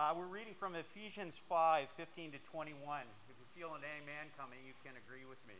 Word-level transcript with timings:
Uh, 0.00 0.14
we're 0.16 0.24
reading 0.24 0.54
from 0.58 0.74
Ephesians 0.74 1.36
5 1.46 1.86
15 1.90 2.30
to 2.30 2.38
21. 2.38 3.00
If 3.28 3.36
you 3.38 3.60
feel 3.60 3.74
an 3.74 3.82
amen 3.82 4.32
coming, 4.38 4.56
you 4.66 4.72
can 4.82 4.92
agree 4.96 5.28
with 5.28 5.46
me. 5.46 5.52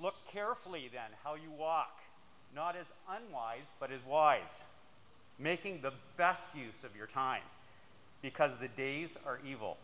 Look 0.00 0.14
carefully 0.30 0.88
then 0.92 1.10
how 1.24 1.34
you 1.34 1.50
walk, 1.50 1.98
not 2.54 2.76
as 2.76 2.92
unwise, 3.10 3.72
but 3.80 3.90
as 3.90 4.06
wise, 4.06 4.66
making 5.36 5.80
the 5.80 5.90
best 6.16 6.56
use 6.56 6.84
of 6.84 6.94
your 6.96 7.08
time, 7.08 7.42
because 8.22 8.58
the 8.58 8.68
days 8.68 9.18
are 9.26 9.40
evil. 9.44 9.78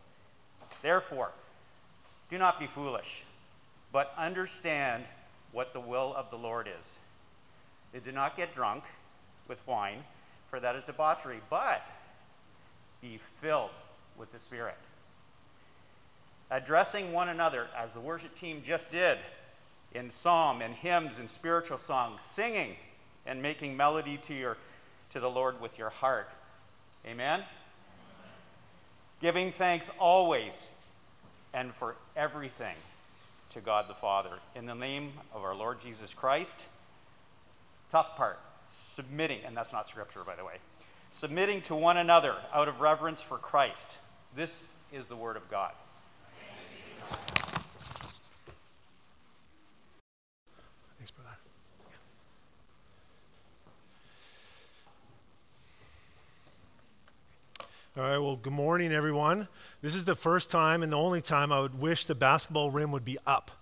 Therefore, 0.80 1.32
do 2.30 2.38
not 2.38 2.60
be 2.60 2.68
foolish, 2.68 3.24
but 3.90 4.14
understand 4.16 5.06
what 5.50 5.72
the 5.72 5.80
will 5.80 6.14
of 6.14 6.30
the 6.30 6.38
Lord 6.38 6.68
is. 6.78 7.00
do 8.00 8.12
not 8.12 8.36
get 8.36 8.52
drunk 8.52 8.84
with 9.48 9.66
wine, 9.66 10.04
for 10.46 10.60
that 10.60 10.76
is 10.76 10.84
debauchery, 10.84 11.40
but 11.50 11.84
be 13.04 13.18
filled 13.18 13.70
with 14.16 14.32
the 14.32 14.38
Spirit. 14.38 14.76
Addressing 16.50 17.12
one 17.12 17.28
another, 17.28 17.66
as 17.76 17.92
the 17.92 18.00
worship 18.00 18.34
team 18.34 18.62
just 18.62 18.90
did, 18.90 19.18
in 19.92 20.10
psalm 20.10 20.62
and 20.62 20.74
hymns 20.74 21.18
and 21.18 21.28
spiritual 21.28 21.78
songs, 21.78 22.22
singing 22.22 22.76
and 23.26 23.42
making 23.42 23.76
melody 23.76 24.16
to, 24.16 24.34
your, 24.34 24.56
to 25.10 25.20
the 25.20 25.30
Lord 25.30 25.60
with 25.60 25.78
your 25.78 25.90
heart. 25.90 26.30
Amen? 27.06 27.40
Amen? 27.40 27.46
Giving 29.20 29.52
thanks 29.52 29.90
always 29.98 30.72
and 31.52 31.74
for 31.74 31.96
everything 32.16 32.74
to 33.50 33.60
God 33.60 33.86
the 33.86 33.94
Father. 33.94 34.38
In 34.54 34.66
the 34.66 34.74
name 34.74 35.12
of 35.34 35.42
our 35.42 35.54
Lord 35.54 35.78
Jesus 35.80 36.14
Christ. 36.14 36.68
Tough 37.90 38.16
part, 38.16 38.40
submitting, 38.66 39.40
and 39.46 39.56
that's 39.56 39.72
not 39.72 39.88
scripture, 39.88 40.24
by 40.24 40.34
the 40.34 40.44
way 40.44 40.54
submitting 41.14 41.60
to 41.60 41.76
one 41.76 41.96
another 41.96 42.34
out 42.52 42.66
of 42.66 42.80
reverence 42.80 43.22
for 43.22 43.38
Christ. 43.38 44.00
This 44.34 44.64
is 44.92 45.06
the 45.06 45.14
Word 45.14 45.36
of 45.36 45.48
God. 45.48 45.70
Thanks, 50.98 51.12
brother. 51.12 51.30
All 57.96 58.02
right, 58.02 58.18
well, 58.18 58.34
good 58.34 58.52
morning, 58.52 58.92
everyone. 58.92 59.46
This 59.82 59.94
is 59.94 60.04
the 60.04 60.16
first 60.16 60.50
time 60.50 60.82
and 60.82 60.90
the 60.90 60.98
only 60.98 61.20
time 61.20 61.52
I 61.52 61.60
would 61.60 61.80
wish 61.80 62.06
the 62.06 62.16
basketball 62.16 62.72
rim 62.72 62.90
would 62.90 63.04
be 63.04 63.18
up. 63.24 63.52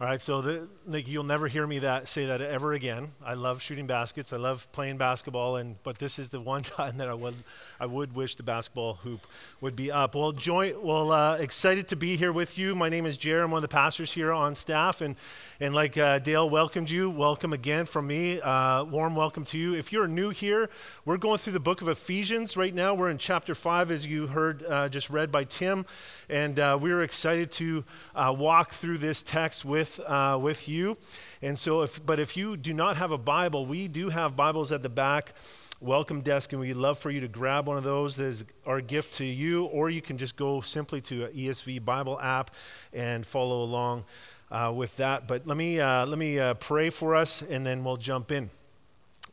All 0.00 0.06
right, 0.06 0.22
so 0.22 0.40
the, 0.40 0.68
like 0.86 1.08
you'll 1.08 1.24
never 1.24 1.48
hear 1.48 1.66
me 1.66 1.80
that 1.80 2.06
say 2.06 2.26
that 2.26 2.40
ever 2.40 2.72
again. 2.72 3.08
I 3.26 3.34
love 3.34 3.60
shooting 3.60 3.88
baskets. 3.88 4.32
I 4.32 4.36
love 4.36 4.70
playing 4.70 4.96
basketball, 4.96 5.56
and 5.56 5.74
but 5.82 5.98
this 5.98 6.20
is 6.20 6.28
the 6.28 6.40
one 6.54 6.62
time 6.62 6.98
that 6.98 7.08
I 7.08 7.14
would 7.14 7.34
I 7.80 7.86
would 7.86 8.14
wish 8.14 8.36
the 8.36 8.44
basketball 8.44 8.94
hoop 8.94 9.26
would 9.60 9.74
be 9.74 9.90
up. 9.90 10.14
Well, 10.14 10.30
join. 10.30 10.74
Well, 10.84 11.10
uh, 11.10 11.38
excited 11.38 11.88
to 11.88 11.96
be 11.96 12.14
here 12.14 12.32
with 12.32 12.56
you. 12.56 12.76
My 12.76 12.88
name 12.88 13.06
is 13.06 13.16
Jerry. 13.16 13.42
I'm 13.42 13.50
one 13.50 13.58
of 13.58 13.62
the 13.62 13.74
pastors 13.74 14.12
here 14.12 14.32
on 14.32 14.54
staff, 14.54 15.00
and 15.00 15.16
and 15.58 15.74
like 15.74 15.98
uh, 15.98 16.20
Dale 16.20 16.48
welcomed 16.48 16.90
you, 16.90 17.10
welcome 17.10 17.52
again 17.52 17.84
from 17.84 18.06
me. 18.06 18.40
Uh, 18.40 18.84
warm 18.84 19.16
welcome 19.16 19.44
to 19.46 19.58
you. 19.58 19.74
If 19.74 19.92
you're 19.92 20.06
new 20.06 20.30
here, 20.30 20.70
we're 21.06 21.18
going 21.18 21.38
through 21.38 21.54
the 21.54 21.60
book 21.60 21.82
of 21.82 21.88
Ephesians 21.88 22.56
right 22.56 22.72
now. 22.72 22.94
We're 22.94 23.10
in 23.10 23.18
chapter 23.18 23.52
five, 23.56 23.90
as 23.90 24.06
you 24.06 24.28
heard 24.28 24.62
uh, 24.62 24.88
just 24.90 25.10
read 25.10 25.32
by 25.32 25.42
Tim, 25.42 25.86
and 26.30 26.60
uh, 26.60 26.78
we're 26.80 27.02
excited 27.02 27.50
to 27.50 27.84
uh, 28.14 28.32
walk 28.38 28.70
through 28.70 28.98
this 28.98 29.24
text 29.24 29.64
with 29.64 29.87
with, 29.88 30.06
uh, 30.06 30.38
with 30.40 30.68
you. 30.68 30.96
And 31.42 31.58
so, 31.58 31.82
if, 31.82 32.04
but 32.04 32.18
if 32.18 32.36
you 32.36 32.56
do 32.56 32.74
not 32.74 32.96
have 32.96 33.10
a 33.12 33.18
Bible, 33.18 33.66
we 33.66 33.88
do 33.88 34.10
have 34.10 34.36
Bibles 34.36 34.72
at 34.72 34.82
the 34.82 34.88
back 34.88 35.32
welcome 35.80 36.20
desk, 36.22 36.52
and 36.52 36.60
we'd 36.60 36.74
love 36.74 36.98
for 36.98 37.08
you 37.08 37.20
to 37.20 37.28
grab 37.28 37.68
one 37.68 37.76
of 37.76 37.84
those. 37.84 38.16
That 38.16 38.24
is 38.24 38.44
our 38.66 38.80
gift 38.80 39.14
to 39.14 39.24
you, 39.24 39.66
or 39.66 39.88
you 39.88 40.02
can 40.02 40.18
just 40.18 40.36
go 40.36 40.60
simply 40.60 41.00
to 41.02 41.26
an 41.26 41.32
ESV 41.32 41.84
Bible 41.84 42.20
app 42.20 42.50
and 42.92 43.24
follow 43.24 43.62
along 43.62 44.04
uh, 44.50 44.72
with 44.74 44.96
that. 44.96 45.28
But 45.28 45.46
let 45.46 45.56
me, 45.56 45.80
uh, 45.80 46.04
let 46.06 46.18
me 46.18 46.38
uh, 46.38 46.54
pray 46.54 46.90
for 46.90 47.14
us, 47.14 47.42
and 47.42 47.64
then 47.64 47.84
we'll 47.84 47.96
jump 47.96 48.32
in. 48.32 48.50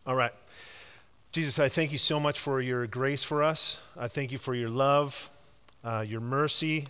All 0.06 0.16
right. 0.16 0.34
Jesus, 1.32 1.60
I 1.60 1.68
thank 1.68 1.92
you 1.92 1.98
so 1.98 2.20
much 2.20 2.40
for 2.40 2.62
your 2.62 2.88
grace 2.88 3.24
for 3.24 3.44
us. 3.44 3.82
I 3.98 4.08
thank 4.08 4.32
you 4.32 4.38
for 4.38 4.54
your 4.54 4.70
love, 4.70 5.30
uh, 5.84 6.06
your 6.08 6.22
mercy, 6.22 6.88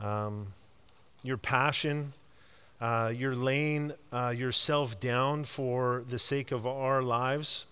um, 0.00 0.48
your 1.22 1.36
passion. 1.36 2.12
Uh, 2.78 3.10
you're 3.14 3.34
laying 3.34 3.90
uh, 4.12 4.34
yourself 4.36 5.00
down 5.00 5.44
for 5.44 6.04
the 6.06 6.18
sake 6.18 6.52
of 6.52 6.66
our 6.66 7.00
lives, 7.00 7.64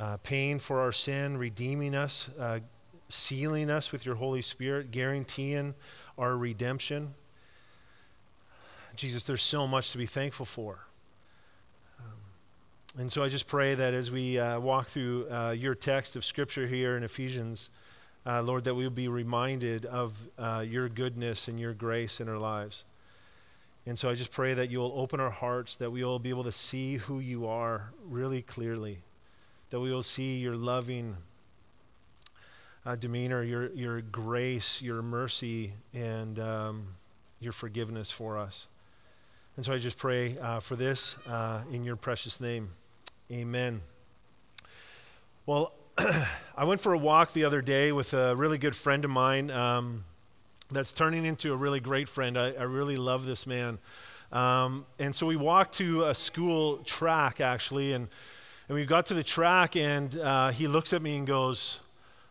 uh, 0.00 0.16
paying 0.22 0.58
for 0.58 0.80
our 0.80 0.92
sin, 0.92 1.36
redeeming 1.36 1.94
us, 1.94 2.30
uh, 2.38 2.60
sealing 3.10 3.68
us 3.68 3.92
with 3.92 4.06
your 4.06 4.14
Holy 4.14 4.40
Spirit, 4.40 4.90
guaranteeing 4.90 5.74
our 6.16 6.38
redemption. 6.38 7.12
Jesus, 8.96 9.24
there's 9.24 9.42
so 9.42 9.66
much 9.66 9.90
to 9.90 9.98
be 9.98 10.06
thankful 10.06 10.46
for. 10.46 10.86
Um, 12.00 13.00
and 13.00 13.12
so 13.12 13.22
I 13.22 13.28
just 13.28 13.46
pray 13.46 13.74
that 13.74 13.92
as 13.92 14.10
we 14.10 14.38
uh, 14.38 14.58
walk 14.58 14.86
through 14.86 15.30
uh, 15.30 15.50
your 15.50 15.74
text 15.74 16.16
of 16.16 16.24
Scripture 16.24 16.66
here 16.66 16.96
in 16.96 17.02
Ephesians, 17.02 17.68
Lord, 18.26 18.64
that 18.64 18.74
we 18.74 18.84
will 18.84 18.90
be 18.90 19.08
reminded 19.08 19.84
of 19.86 20.28
your 20.66 20.88
goodness 20.88 21.48
and 21.48 21.60
your 21.60 21.74
grace 21.74 22.20
in 22.20 22.28
our 22.28 22.38
lives. 22.38 22.84
And 23.88 23.98
so 23.98 24.10
I 24.10 24.14
just 24.14 24.32
pray 24.32 24.52
that 24.52 24.70
you'll 24.70 24.92
open 24.94 25.18
our 25.18 25.30
hearts, 25.30 25.76
that 25.76 25.90
we 25.90 26.04
will 26.04 26.18
be 26.18 26.28
able 26.28 26.44
to 26.44 26.52
see 26.52 26.96
who 26.96 27.20
you 27.20 27.46
are 27.46 27.90
really 28.04 28.42
clearly, 28.42 28.98
that 29.70 29.80
we 29.80 29.90
will 29.90 30.02
see 30.02 30.40
your 30.40 30.56
loving 30.56 31.16
uh, 32.84 32.96
demeanor, 32.96 33.42
your, 33.42 33.70
your 33.70 34.02
grace, 34.02 34.82
your 34.82 35.00
mercy, 35.00 35.72
and 35.94 36.38
um, 36.38 36.88
your 37.40 37.52
forgiveness 37.52 38.10
for 38.10 38.36
us. 38.36 38.68
And 39.56 39.64
so 39.64 39.72
I 39.72 39.78
just 39.78 39.96
pray 39.96 40.36
uh, 40.36 40.60
for 40.60 40.76
this 40.76 41.16
uh, 41.26 41.62
in 41.72 41.82
your 41.82 41.96
precious 41.96 42.42
name. 42.42 42.68
Amen. 43.32 43.80
Well, 45.46 45.72
I 46.58 46.64
went 46.64 46.82
for 46.82 46.92
a 46.92 46.98
walk 46.98 47.32
the 47.32 47.46
other 47.46 47.62
day 47.62 47.90
with 47.92 48.12
a 48.12 48.36
really 48.36 48.58
good 48.58 48.76
friend 48.76 49.02
of 49.06 49.10
mine. 49.10 49.50
Um, 49.50 50.02
that's 50.70 50.92
turning 50.92 51.24
into 51.24 51.52
a 51.52 51.56
really 51.56 51.80
great 51.80 52.08
friend. 52.08 52.38
I, 52.38 52.52
I 52.52 52.64
really 52.64 52.96
love 52.96 53.24
this 53.24 53.46
man. 53.46 53.78
Um, 54.32 54.84
and 54.98 55.14
so 55.14 55.26
we 55.26 55.36
walked 55.36 55.74
to 55.74 56.04
a 56.04 56.14
school 56.14 56.78
track, 56.78 57.40
actually, 57.40 57.94
and, 57.94 58.08
and 58.68 58.74
we 58.74 58.84
got 58.84 59.06
to 59.06 59.14
the 59.14 59.22
track, 59.24 59.76
and 59.76 60.14
uh, 60.18 60.50
he 60.50 60.66
looks 60.66 60.92
at 60.92 61.00
me 61.00 61.16
and 61.16 61.26
goes, 61.26 61.80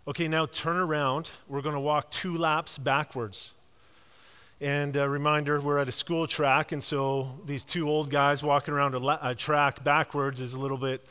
Okay, 0.07 0.27
now 0.29 0.45
turn 0.45 0.77
around. 0.77 1.29
We're 1.49 1.61
going 1.61 1.75
to 1.75 1.81
walk 1.81 2.11
two 2.11 2.37
laps 2.37 2.77
backwards. 2.77 3.53
And 4.61 4.95
a 4.95 5.09
reminder, 5.09 5.59
we're 5.59 5.79
at 5.79 5.87
a 5.87 5.91
school 5.91 6.27
track, 6.27 6.71
and 6.71 6.81
so 6.81 7.27
these 7.45 7.65
two 7.65 7.89
old 7.89 8.09
guys 8.09 8.41
walking 8.41 8.73
around 8.73 8.93
a, 8.93 8.99
la- 8.99 9.19
a 9.21 9.35
track 9.35 9.83
backwards 9.83 10.39
is 10.39 10.53
a 10.53 10.59
little 10.59 10.77
bit 10.77 11.05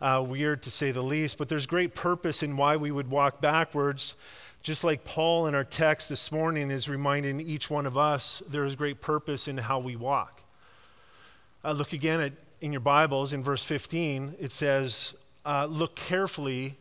uh, 0.00 0.24
weird 0.26 0.62
to 0.64 0.70
say 0.70 0.90
the 0.90 1.02
least, 1.02 1.38
but 1.38 1.48
there's 1.48 1.66
great 1.66 1.94
purpose 1.94 2.42
in 2.42 2.56
why 2.56 2.76
we 2.76 2.90
would 2.90 3.08
walk 3.08 3.40
backwards 3.40 4.14
just 4.62 4.84
like 4.84 5.04
Paul 5.04 5.46
in 5.46 5.54
our 5.54 5.64
text 5.64 6.08
this 6.08 6.30
morning 6.30 6.70
is 6.70 6.88
reminding 6.88 7.40
each 7.40 7.68
one 7.68 7.84
of 7.84 7.98
us, 7.98 8.42
there 8.48 8.64
is 8.64 8.76
great 8.76 9.00
purpose 9.00 9.48
in 9.48 9.58
how 9.58 9.80
we 9.80 9.96
walk. 9.96 10.42
Uh, 11.64 11.72
look 11.72 11.92
again 11.92 12.20
at 12.20 12.32
in 12.60 12.70
your 12.70 12.80
Bibles 12.80 13.32
in 13.32 13.42
verse 13.42 13.64
15, 13.64 14.36
it 14.38 14.52
says, 14.52 15.16
uh, 15.44 15.66
Look 15.68 15.96
carefully 15.96 16.76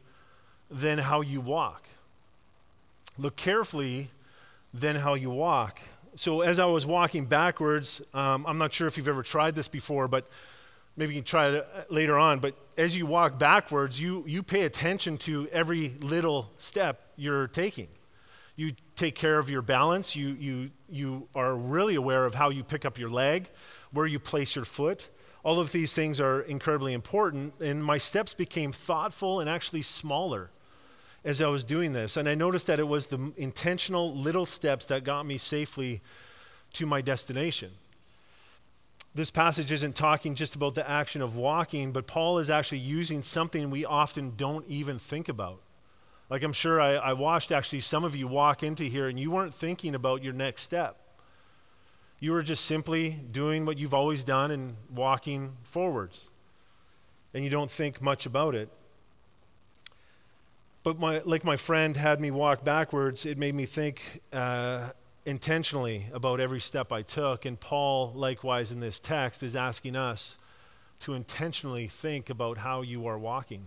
then 0.70 1.00
how 1.00 1.22
you 1.22 1.42
walk. 1.42 1.88
Look 3.18 3.36
carefully 3.36 4.10
then 4.72 4.96
how 4.98 5.16
you 5.16 5.32
walk. 5.32 5.82
So, 6.16 6.42
as 6.42 6.60
I 6.60 6.66
was 6.66 6.86
walking 6.86 7.26
backwards, 7.26 8.02
um, 8.14 8.46
I'm 8.48 8.60
not 8.60 8.74
sure 8.74 8.88
if 8.88 8.96
you've 8.96 9.08
ever 9.08 9.24
tried 9.24 9.56
this 9.56 9.68
before, 9.68 10.08
but 10.08 10.30
maybe 10.96 11.14
you 11.14 11.22
can 11.22 11.26
try 11.26 11.50
it 11.50 11.56
uh, 11.76 11.82
later 11.90 12.18
on. 12.18 12.40
But 12.40 12.56
as 12.78 12.96
you 12.98 13.06
walk 13.06 13.40
backwards, 13.40 14.02
you, 14.02 14.24
you 14.28 14.44
pay 14.44 14.64
attention 14.64 15.18
to 15.20 15.48
every 15.52 15.90
little 16.00 16.52
step 16.58 17.02
you're 17.16 17.48
taking. 17.48 17.88
You 18.56 18.72
take 18.96 19.16
care 19.16 19.40
of 19.40 19.50
your 19.50 19.62
balance. 19.62 20.16
You, 20.16 20.30
you, 20.40 20.72
you 20.90 21.28
are 21.36 21.56
really 21.56 21.96
aware 21.96 22.26
of 22.26 22.36
how 22.36 22.50
you 22.50 22.64
pick 22.64 22.86
up 22.86 23.00
your 23.00 23.10
leg, 23.10 23.50
where 23.92 24.06
you 24.06 24.20
place 24.20 24.56
your 24.56 24.66
foot. 24.66 25.10
All 25.44 25.60
of 25.60 25.72
these 25.72 25.94
things 25.94 26.20
are 26.20 26.42
incredibly 26.42 26.94
important. 26.94 27.60
And 27.60 27.84
my 27.84 27.98
steps 27.98 28.34
became 28.34 28.72
thoughtful 28.72 29.40
and 29.40 29.50
actually 29.50 29.82
smaller 29.82 30.52
as 31.24 31.42
I 31.42 31.48
was 31.48 31.64
doing 31.64 31.94
this. 31.94 32.18
And 32.18 32.28
I 32.28 32.36
noticed 32.36 32.68
that 32.68 32.80
it 32.80 32.88
was 32.88 33.08
the 33.08 33.34
intentional 33.38 34.14
little 34.14 34.46
steps 34.46 34.86
that 34.88 35.04
got 35.04 35.26
me 35.26 35.38
safely 35.38 36.02
to 36.74 36.86
my 36.86 37.02
destination. 37.02 37.72
This 39.14 39.30
passage 39.30 39.72
isn't 39.74 39.96
talking 39.96 40.36
just 40.36 40.56
about 40.56 40.74
the 40.74 40.90
action 40.90 41.22
of 41.22 41.36
walking, 41.36 41.92
but 41.92 42.08
Paul 42.08 42.38
is 42.38 42.50
actually 42.50 42.78
using 42.78 43.22
something 43.22 43.70
we 43.70 43.84
often 43.84 44.36
don't 44.38 44.66
even 44.68 45.00
think 45.00 45.28
about. 45.28 45.62
Like 46.30 46.44
I'm 46.44 46.54
sure 46.54 46.80
I, 46.80 46.94
I 46.94 47.14
watched 47.14 47.52
actually 47.52 47.82
some 47.82 48.06
of 48.06 48.16
you 48.16 48.26
walk 48.26 48.64
into 48.64 48.84
here 48.86 49.08
and 49.10 49.20
you 49.20 49.30
weren't 49.30 49.54
thinking 49.54 49.96
about 49.96 50.24
your 50.24 50.32
next 50.32 50.62
step. 50.62 50.98
You 52.22 52.32
were 52.32 52.42
just 52.42 52.64
simply 52.64 53.20
doing 53.32 53.66
what 53.66 53.78
you've 53.78 53.94
always 53.94 54.24
done 54.24 54.50
and 54.50 54.78
walking 54.90 55.58
forwards. 55.64 56.30
And 57.34 57.44
you 57.44 57.50
don't 57.50 57.70
think 57.70 58.02
much 58.02 58.26
about 58.26 58.56
it. 58.56 58.70
But 60.84 61.00
my, 61.00 61.22
like 61.26 61.44
my 61.44 61.58
friend 61.58 61.98
had 61.98 62.22
me 62.22 62.32
walk 62.32 62.64
backwards, 62.64 63.26
it 63.26 63.38
made 63.38 63.56
me 63.56 63.66
think 63.66 64.22
uh, 64.32 64.92
intentionally 65.26 66.08
about 66.14 66.40
every 66.40 66.60
step 66.60 66.92
I 66.92 67.02
took. 67.02 67.46
And 67.46 67.60
Paul, 67.60 68.12
likewise, 68.16 68.72
in 68.72 68.80
this 68.80 69.00
text, 69.00 69.44
is 69.44 69.56
asking 69.56 69.96
us 69.96 70.38
to 71.02 71.14
intentionally 71.14 71.88
think 71.88 72.30
about 72.30 72.60
how 72.60 72.82
you 72.82 73.08
are 73.08 73.18
walking. 73.18 73.66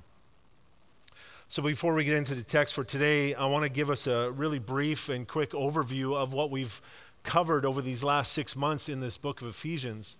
So, 1.48 1.62
before 1.62 1.94
we 1.94 2.04
get 2.04 2.16
into 2.16 2.34
the 2.34 2.42
text 2.42 2.74
for 2.74 2.84
today, 2.84 3.34
I 3.34 3.46
want 3.46 3.64
to 3.64 3.68
give 3.68 3.90
us 3.90 4.06
a 4.06 4.30
really 4.30 4.58
brief 4.58 5.08
and 5.08 5.28
quick 5.28 5.50
overview 5.50 6.16
of 6.16 6.32
what 6.32 6.50
we've 6.50 6.80
covered 7.22 7.64
over 7.64 7.82
these 7.82 8.02
last 8.02 8.32
six 8.32 8.56
months 8.56 8.88
in 8.88 9.00
this 9.00 9.18
book 9.18 9.40
of 9.40 9.48
Ephesians. 9.48 10.16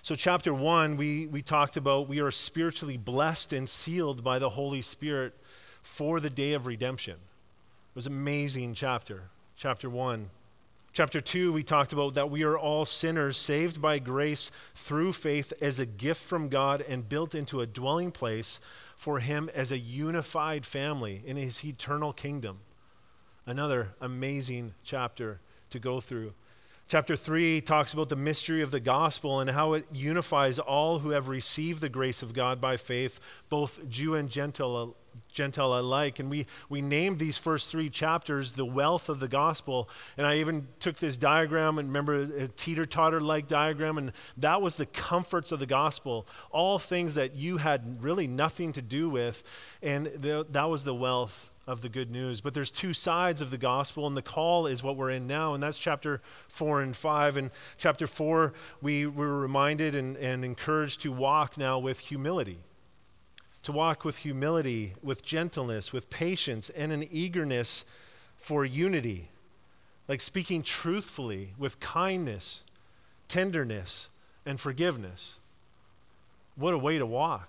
So, 0.00 0.14
chapter 0.14 0.52
one, 0.52 0.96
we, 0.96 1.26
we 1.26 1.42
talked 1.42 1.76
about 1.76 2.08
we 2.08 2.20
are 2.20 2.30
spiritually 2.30 2.96
blessed 2.96 3.52
and 3.52 3.68
sealed 3.68 4.24
by 4.24 4.38
the 4.38 4.50
Holy 4.50 4.80
Spirit 4.80 5.34
for 5.82 6.20
the 6.20 6.30
day 6.30 6.54
of 6.54 6.66
redemption. 6.66 7.14
It 7.14 7.94
was 7.94 8.06
an 8.06 8.14
amazing 8.14 8.74
chapter, 8.74 9.24
chapter 9.56 9.90
one. 9.90 10.30
Chapter 10.94 11.22
2, 11.22 11.54
we 11.54 11.62
talked 11.62 11.94
about 11.94 12.12
that 12.14 12.28
we 12.28 12.42
are 12.42 12.58
all 12.58 12.84
sinners 12.84 13.38
saved 13.38 13.80
by 13.80 13.98
grace 13.98 14.50
through 14.74 15.14
faith 15.14 15.50
as 15.62 15.78
a 15.78 15.86
gift 15.86 16.22
from 16.22 16.50
God 16.50 16.84
and 16.86 17.08
built 17.08 17.34
into 17.34 17.62
a 17.62 17.66
dwelling 17.66 18.10
place 18.10 18.60
for 18.94 19.18
Him 19.18 19.48
as 19.54 19.72
a 19.72 19.78
unified 19.78 20.66
family 20.66 21.22
in 21.24 21.38
His 21.38 21.64
eternal 21.64 22.12
kingdom. 22.12 22.58
Another 23.46 23.94
amazing 24.02 24.74
chapter 24.84 25.40
to 25.70 25.78
go 25.78 25.98
through. 25.98 26.34
Chapter 26.88 27.16
3 27.16 27.62
talks 27.62 27.94
about 27.94 28.10
the 28.10 28.16
mystery 28.16 28.60
of 28.60 28.70
the 28.70 28.80
gospel 28.80 29.40
and 29.40 29.50
how 29.50 29.72
it 29.72 29.86
unifies 29.92 30.58
all 30.58 30.98
who 30.98 31.10
have 31.10 31.28
received 31.28 31.80
the 31.80 31.88
grace 31.88 32.22
of 32.22 32.34
God 32.34 32.60
by 32.60 32.76
faith, 32.76 33.18
both 33.48 33.88
Jew 33.88 34.14
and 34.14 34.28
Gentile 34.28 34.94
Gentile 35.32 35.78
alike. 35.78 36.18
And 36.18 36.30
we, 36.30 36.46
we 36.68 36.80
named 36.80 37.18
these 37.18 37.38
first 37.38 37.70
three 37.70 37.88
chapters 37.88 38.52
the 38.52 38.64
wealth 38.64 39.08
of 39.08 39.20
the 39.20 39.28
gospel. 39.28 39.88
And 40.16 40.26
I 40.26 40.36
even 40.38 40.68
took 40.78 40.96
this 40.96 41.16
diagram 41.16 41.78
and 41.78 41.88
remember 41.88 42.20
a 42.20 42.48
teeter 42.48 42.86
totter 42.86 43.20
like 43.20 43.48
diagram, 43.48 43.98
and 43.98 44.12
that 44.36 44.60
was 44.60 44.76
the 44.76 44.86
comforts 44.86 45.52
of 45.52 45.58
the 45.58 45.66
gospel. 45.66 46.26
All 46.50 46.78
things 46.78 47.14
that 47.14 47.34
you 47.34 47.58
had 47.58 48.02
really 48.02 48.26
nothing 48.26 48.72
to 48.74 48.82
do 48.82 49.08
with, 49.08 49.42
and 49.82 50.06
the, 50.06 50.46
that 50.50 50.68
was 50.68 50.84
the 50.84 50.94
wealth 50.94 51.51
of 51.72 51.82
the 51.82 51.88
good 51.88 52.10
news. 52.10 52.40
But 52.40 52.54
there's 52.54 52.70
two 52.70 52.92
sides 52.92 53.40
of 53.40 53.50
the 53.50 53.58
gospel, 53.58 54.06
and 54.06 54.16
the 54.16 54.22
call 54.22 54.66
is 54.66 54.82
what 54.82 54.96
we're 54.96 55.10
in 55.10 55.26
now, 55.26 55.54
and 55.54 55.62
that's 55.62 55.78
chapter 55.78 56.20
four 56.46 56.80
and 56.82 56.94
five. 56.94 57.36
And 57.36 57.50
chapter 57.78 58.06
four, 58.06 58.52
we 58.80 59.06
were 59.06 59.40
reminded 59.40 59.94
and, 59.96 60.16
and 60.18 60.44
encouraged 60.44 61.00
to 61.00 61.10
walk 61.10 61.58
now 61.58 61.78
with 61.78 61.98
humility 61.98 62.58
to 63.62 63.72
walk 63.72 64.04
with 64.04 64.18
humility, 64.18 64.92
with 65.02 65.24
gentleness, 65.24 65.92
with 65.92 66.10
patience, 66.10 66.68
and 66.70 66.90
an 66.92 67.04
eagerness 67.10 67.84
for 68.36 68.64
unity, 68.64 69.28
like 70.08 70.20
speaking 70.20 70.62
truthfully 70.62 71.50
with 71.58 71.78
kindness, 71.78 72.64
tenderness, 73.28 74.10
and 74.44 74.58
forgiveness. 74.58 75.38
What 76.56 76.74
a 76.74 76.78
way 76.78 76.98
to 76.98 77.06
walk. 77.06 77.48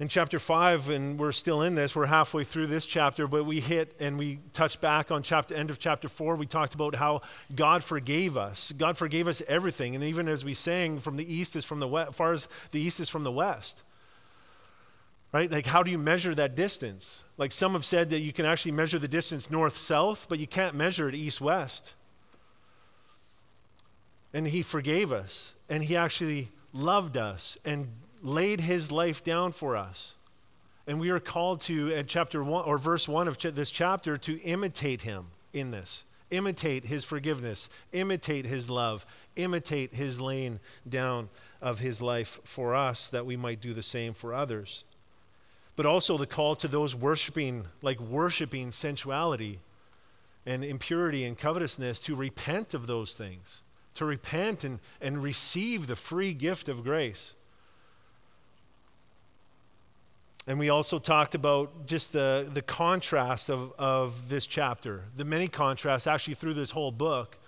In 0.00 0.08
chapter 0.08 0.40
5, 0.40 0.90
and 0.90 1.18
we're 1.20 1.30
still 1.30 1.62
in 1.62 1.76
this, 1.76 1.94
we're 1.94 2.06
halfway 2.06 2.42
through 2.42 2.66
this 2.66 2.84
chapter, 2.84 3.28
but 3.28 3.44
we 3.44 3.60
hit 3.60 3.94
and 4.00 4.18
we 4.18 4.40
touched 4.52 4.80
back 4.80 5.12
on 5.12 5.22
chapter 5.22 5.54
end 5.54 5.70
of 5.70 5.78
chapter 5.78 6.08
4. 6.08 6.34
We 6.34 6.46
talked 6.46 6.74
about 6.74 6.96
how 6.96 7.22
God 7.54 7.84
forgave 7.84 8.36
us. 8.36 8.72
God 8.72 8.98
forgave 8.98 9.28
us 9.28 9.40
everything. 9.46 9.94
And 9.94 10.02
even 10.02 10.26
as 10.26 10.44
we 10.44 10.52
sang, 10.52 10.98
from 10.98 11.16
the 11.16 11.32
east 11.32 11.54
is 11.54 11.64
from 11.64 11.78
the 11.78 11.86
west, 11.86 12.14
far 12.14 12.32
as 12.32 12.48
the 12.72 12.80
east 12.80 12.98
is 12.98 13.08
from 13.08 13.22
the 13.22 13.32
west 13.32 13.84
right? 15.34 15.50
Like, 15.50 15.66
how 15.66 15.82
do 15.82 15.90
you 15.90 15.98
measure 15.98 16.32
that 16.36 16.54
distance? 16.54 17.24
Like, 17.36 17.50
some 17.50 17.72
have 17.72 17.84
said 17.84 18.10
that 18.10 18.20
you 18.20 18.32
can 18.32 18.46
actually 18.46 18.70
measure 18.70 19.00
the 19.00 19.08
distance 19.08 19.50
north 19.50 19.76
south, 19.76 20.28
but 20.28 20.38
you 20.38 20.46
can't 20.46 20.76
measure 20.76 21.08
it 21.08 21.14
east 21.16 21.40
west. 21.40 21.94
And 24.32 24.46
He 24.46 24.62
forgave 24.62 25.12
us, 25.12 25.56
and 25.68 25.82
He 25.82 25.96
actually 25.96 26.50
loved 26.72 27.16
us 27.16 27.58
and 27.64 27.88
laid 28.24 28.60
His 28.60 28.90
life 28.90 29.22
down 29.22 29.52
for 29.52 29.76
us. 29.76 30.16
And 30.88 30.98
we 30.98 31.10
are 31.10 31.20
called 31.20 31.60
to, 31.62 31.94
at 31.94 32.08
chapter 32.08 32.42
one 32.42 32.64
or 32.64 32.76
verse 32.76 33.08
one 33.08 33.28
of 33.28 33.38
this 33.38 33.70
chapter, 33.70 34.16
to 34.16 34.40
imitate 34.40 35.02
Him 35.02 35.26
in 35.52 35.70
this. 35.70 36.04
Imitate 36.32 36.86
His 36.86 37.04
forgiveness, 37.04 37.68
imitate 37.92 38.46
His 38.46 38.68
love, 38.68 39.06
imitate 39.36 39.94
His 39.94 40.20
laying 40.20 40.58
down 40.88 41.28
of 41.62 41.78
His 41.78 42.02
life 42.02 42.40
for 42.42 42.74
us 42.74 43.08
that 43.10 43.24
we 43.24 43.36
might 43.36 43.60
do 43.60 43.72
the 43.72 43.82
same 43.82 44.12
for 44.12 44.34
others 44.34 44.82
but 45.76 45.86
also 45.86 46.16
the 46.16 46.26
call 46.26 46.54
to 46.56 46.68
those 46.68 46.94
worshiping, 46.94 47.64
like 47.82 48.00
worshiping 48.00 48.70
sensuality 48.70 49.60
and 50.46 50.64
impurity 50.64 51.24
and 51.24 51.38
covetousness, 51.38 51.98
to 52.00 52.14
repent 52.14 52.74
of 52.74 52.86
those 52.86 53.14
things, 53.14 53.62
to 53.94 54.04
repent 54.04 54.62
and, 54.62 54.78
and 55.00 55.22
receive 55.22 55.86
the 55.86 55.96
free 55.96 56.34
gift 56.34 56.68
of 56.68 56.84
grace. 56.84 57.34
And 60.46 60.58
we 60.58 60.68
also 60.68 60.98
talked 60.98 61.34
about 61.34 61.86
just 61.86 62.12
the, 62.12 62.48
the 62.52 62.60
contrast 62.60 63.48
of, 63.48 63.72
of 63.78 64.28
this 64.28 64.46
chapter, 64.46 65.04
the 65.16 65.24
many 65.24 65.48
contrasts 65.48 66.06
actually 66.06 66.34
through 66.34 66.54
this 66.54 66.72
whole 66.72 66.92
book. 66.92 67.38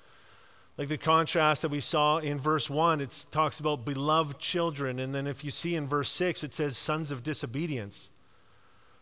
Like 0.78 0.88
the 0.88 0.98
contrast 0.98 1.62
that 1.62 1.70
we 1.70 1.80
saw 1.80 2.18
in 2.18 2.38
verse 2.38 2.68
1, 2.68 3.00
it 3.00 3.26
talks 3.30 3.60
about 3.60 3.84
beloved 3.86 4.38
children. 4.38 4.98
And 4.98 5.14
then 5.14 5.26
if 5.26 5.42
you 5.44 5.50
see 5.50 5.74
in 5.74 5.86
verse 5.86 6.10
6, 6.10 6.44
it 6.44 6.52
says 6.52 6.76
sons 6.76 7.10
of 7.10 7.22
disobedience. 7.22 8.10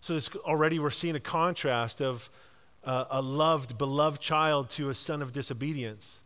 So 0.00 0.14
this, 0.14 0.34
already 0.36 0.78
we're 0.78 0.90
seeing 0.90 1.16
a 1.16 1.20
contrast 1.20 2.00
of 2.00 2.30
uh, 2.84 3.06
a 3.10 3.22
loved, 3.22 3.76
beloved 3.78 4.20
child 4.20 4.70
to 4.70 4.90
a 4.90 4.94
son 4.94 5.22
of 5.22 5.32
disobedience. 5.32 6.20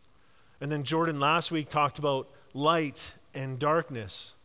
And 0.61 0.71
then 0.71 0.83
Jordan 0.83 1.19
last 1.19 1.51
week 1.51 1.69
talked 1.69 1.97
about 1.97 2.29
light 2.53 3.15
and 3.33 3.57
darkness, 3.57 4.35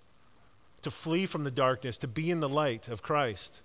to 0.84 0.90
flee 0.90 1.26
from 1.26 1.44
the 1.44 1.50
darkness, 1.50 1.98
to 1.98 2.08
be 2.08 2.30
in 2.30 2.40
the 2.40 2.48
light 2.48 2.88
of 2.88 3.02
Christ. 3.02 3.62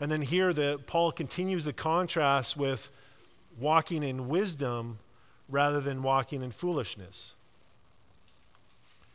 And 0.00 0.10
then 0.10 0.22
here 0.22 0.52
the, 0.52 0.80
Paul 0.86 1.12
continues 1.12 1.64
the 1.64 1.72
contrast 1.72 2.56
with 2.56 2.90
walking 3.58 4.02
in 4.02 4.28
wisdom 4.28 4.98
rather 5.48 5.80
than 5.80 6.02
walking 6.02 6.42
in 6.42 6.50
foolishness. 6.50 7.34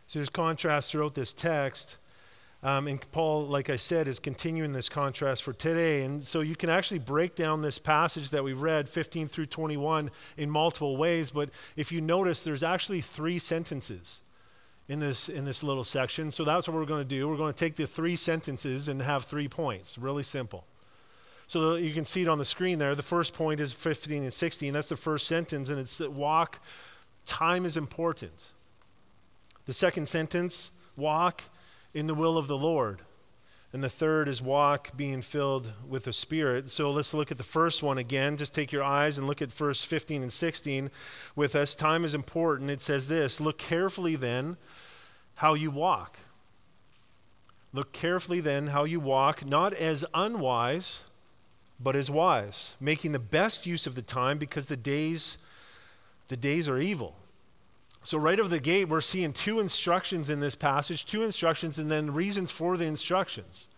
So 0.07 0.19
there's 0.19 0.29
contrast 0.29 0.91
throughout 0.91 1.15
this 1.15 1.33
text. 1.33 1.97
Um, 2.61 2.88
and 2.88 3.11
Paul, 3.11 3.45
like 3.45 3.69
I 3.69 3.75
said, 3.75 4.07
is 4.07 4.19
continuing 4.19 4.73
this 4.73 4.89
contrast 4.89 5.44
for 5.44 5.53
today. 5.53 6.03
And 6.03 6.23
so 6.23 6.41
you 6.41 6.56
can 6.56 6.69
actually 6.69 6.99
break 6.99 7.35
down 7.35 7.61
this 7.61 7.77
passage 7.77 8.29
that 8.31 8.44
we've 8.44 8.61
read, 8.61 8.88
15 8.88 9.27
through 9.27 9.47
21, 9.47 10.11
in 10.37 10.49
multiple 10.49 10.97
ways. 10.97 11.31
But 11.31 11.49
if 11.75 11.92
you 11.92 12.01
notice, 12.01 12.44
there's 12.44 12.63
actually 12.63 13.01
three 13.01 13.39
sentences 13.39 14.23
in 14.87 14.99
this, 14.99 15.30
in 15.30 15.45
this 15.45 15.63
little 15.63 15.83
section. 15.83 16.31
So 16.31 16.44
that's 16.44 16.68
what 16.68 16.75
we're 16.75 16.85
going 16.85 17.04
to 17.04 17.07
do. 17.07 17.30
We're 17.30 17.37
going 17.37 17.54
to 17.54 17.59
take 17.59 17.75
the 17.75 17.87
three 17.87 18.16
sentences 18.16 18.87
and 18.87 19.02
have 19.02 19.23
three 19.23 19.47
points. 19.47 19.97
Really 19.97 20.23
simple. 20.23 20.66
So 21.47 21.75
you 21.75 21.94
can 21.94 22.06
see 22.06 22.23
it 22.23 22.28
on 22.28 22.37
the 22.37 22.45
screen 22.45 22.80
there. 22.80 22.95
The 22.95 23.04
first 23.04 23.33
point 23.33 23.59
is 23.59 23.73
15 23.73 24.23
and 24.23 24.33
16. 24.33 24.73
That's 24.73 24.90
the 24.90 24.95
first 24.95 25.28
sentence, 25.28 25.69
and 25.69 25.80
it's 25.80 25.97
that 25.97 26.11
walk, 26.11 26.59
time 27.25 27.66
is 27.66 27.78
important. 27.78 28.52
The 29.66 29.73
second 29.73 30.09
sentence, 30.09 30.71
walk, 30.97 31.44
in 31.94 32.07
the 32.07 32.16
will 32.16 32.37
of 32.37 32.47
the 32.47 32.57
Lord. 32.57 33.02
And 33.73 33.83
the 33.83 33.89
third 33.89 34.27
is 34.27 34.39
walk 34.39 34.95
being 34.95 35.23
filled 35.23 35.73
with 35.89 36.06
the 36.06 36.13
Spirit. 36.13 36.69
So 36.69 36.92
let's 36.92 37.11
look 37.11 37.31
at 37.31 37.39
the 37.39 37.44
first 37.44 37.81
one 37.81 37.97
again. 37.97 38.37
Just 38.37 38.53
take 38.53 38.71
your 38.71 38.83
eyes 38.83 39.18
and 39.18 39.25
look 39.25 39.42
at 39.42 39.51
verse 39.51 39.83
15 39.83 40.21
and 40.21 40.31
16 40.31 40.92
with 41.35 41.56
us. 41.56 41.73
Time 41.73 42.06
is 42.06 42.13
important. 42.13 42.69
It 42.69 42.81
says 42.81 43.07
this 43.07 43.42
Look 43.42 43.57
carefully 43.57 44.15
then 44.15 44.57
how 45.35 45.56
you 45.56 45.71
walk. 45.71 46.19
Look 47.73 47.92
carefully 47.92 48.39
then 48.39 48.68
how 48.68 48.83
you 48.83 48.99
walk, 48.99 49.44
not 49.44 49.73
as 49.73 50.06
unwise, 50.13 51.06
but 51.80 51.95
as 51.95 52.11
wise, 52.11 52.75
making 52.80 53.13
the 53.13 53.19
best 53.19 53.65
use 53.65 53.87
of 53.87 53.95
the 53.95 54.03
time 54.03 54.37
because 54.37 54.68
the 54.68 54.77
days 54.77 55.39
the 56.27 56.37
days 56.37 56.69
are 56.69 56.77
evil. 56.77 57.15
So, 58.06 58.18
right 58.18 58.38
of 58.38 58.50
the 58.50 58.60
gate, 58.60 58.90
we're 58.90 59.00
seeing 59.00 59.31
two 59.31 59.62
instructions 59.62 60.30
in 60.30 60.42
this 60.42 60.56
passage, 60.56 61.06
two 61.06 61.24
instructions, 61.24 61.80
and 61.80 61.90
then 61.90 62.14
reasons 62.14 62.52
for 62.52 62.76
the 62.76 62.83
instructions. 62.83 63.69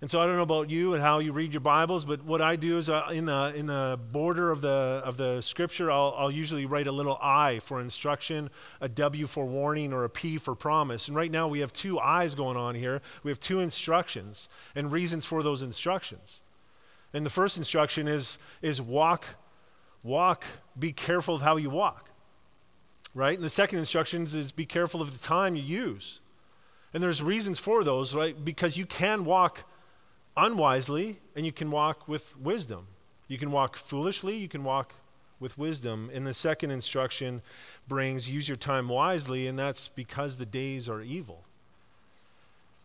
And 0.00 0.10
so, 0.10 0.18
I 0.18 0.26
don't 0.26 0.36
know 0.36 0.44
about 0.44 0.70
you 0.70 0.94
and 0.94 1.02
how 1.02 1.18
you 1.18 1.34
read 1.34 1.52
your 1.52 1.60
Bibles, 1.60 2.06
but 2.06 2.24
what 2.24 2.40
I 2.40 2.56
do 2.56 2.78
is 2.78 2.88
uh, 2.88 3.10
in, 3.12 3.26
the, 3.26 3.52
in 3.54 3.66
the 3.66 4.00
border 4.12 4.50
of 4.50 4.62
the, 4.62 5.02
of 5.04 5.18
the 5.18 5.42
scripture, 5.42 5.90
I'll, 5.90 6.14
I'll 6.16 6.30
usually 6.30 6.64
write 6.64 6.86
a 6.86 6.92
little 6.92 7.18
I 7.20 7.58
for 7.58 7.82
instruction, 7.82 8.48
a 8.80 8.88
W 8.88 9.26
for 9.26 9.44
warning, 9.44 9.92
or 9.92 10.04
a 10.04 10.10
P 10.10 10.38
for 10.38 10.54
promise. 10.54 11.06
And 11.08 11.14
right 11.14 11.30
now, 11.30 11.46
we 11.46 11.60
have 11.60 11.74
two 11.74 11.98
I's 11.98 12.34
going 12.34 12.56
on 12.56 12.74
here. 12.74 13.02
We 13.24 13.30
have 13.30 13.40
two 13.40 13.60
instructions 13.60 14.48
and 14.74 14.90
reasons 14.90 15.26
for 15.26 15.42
those 15.42 15.60
instructions. 15.60 16.40
And 17.12 17.26
the 17.26 17.30
first 17.30 17.58
instruction 17.58 18.08
is, 18.08 18.38
is 18.62 18.80
walk, 18.80 19.26
walk, 20.02 20.44
be 20.78 20.92
careful 20.92 21.34
of 21.34 21.42
how 21.42 21.58
you 21.58 21.68
walk 21.68 22.09
right? 23.14 23.34
And 23.34 23.44
the 23.44 23.50
second 23.50 23.78
instructions 23.78 24.34
is 24.34 24.52
be 24.52 24.66
careful 24.66 25.00
of 25.00 25.12
the 25.12 25.26
time 25.26 25.54
you 25.54 25.62
use. 25.62 26.20
And 26.92 27.02
there's 27.02 27.22
reasons 27.22 27.60
for 27.60 27.84
those, 27.84 28.14
right? 28.14 28.36
Because 28.44 28.76
you 28.76 28.86
can 28.86 29.24
walk 29.24 29.64
unwisely 30.36 31.20
and 31.36 31.46
you 31.46 31.52
can 31.52 31.70
walk 31.70 32.08
with 32.08 32.36
wisdom. 32.38 32.86
You 33.28 33.38
can 33.38 33.52
walk 33.52 33.76
foolishly, 33.76 34.36
you 34.36 34.48
can 34.48 34.64
walk 34.64 34.94
with 35.38 35.56
wisdom. 35.56 36.10
And 36.12 36.26
the 36.26 36.34
second 36.34 36.70
instruction 36.70 37.42
brings 37.86 38.30
use 38.30 38.48
your 38.48 38.56
time 38.56 38.88
wisely, 38.88 39.46
and 39.46 39.58
that's 39.58 39.88
because 39.88 40.36
the 40.36 40.46
days 40.46 40.88
are 40.88 41.00
evil. 41.00 41.44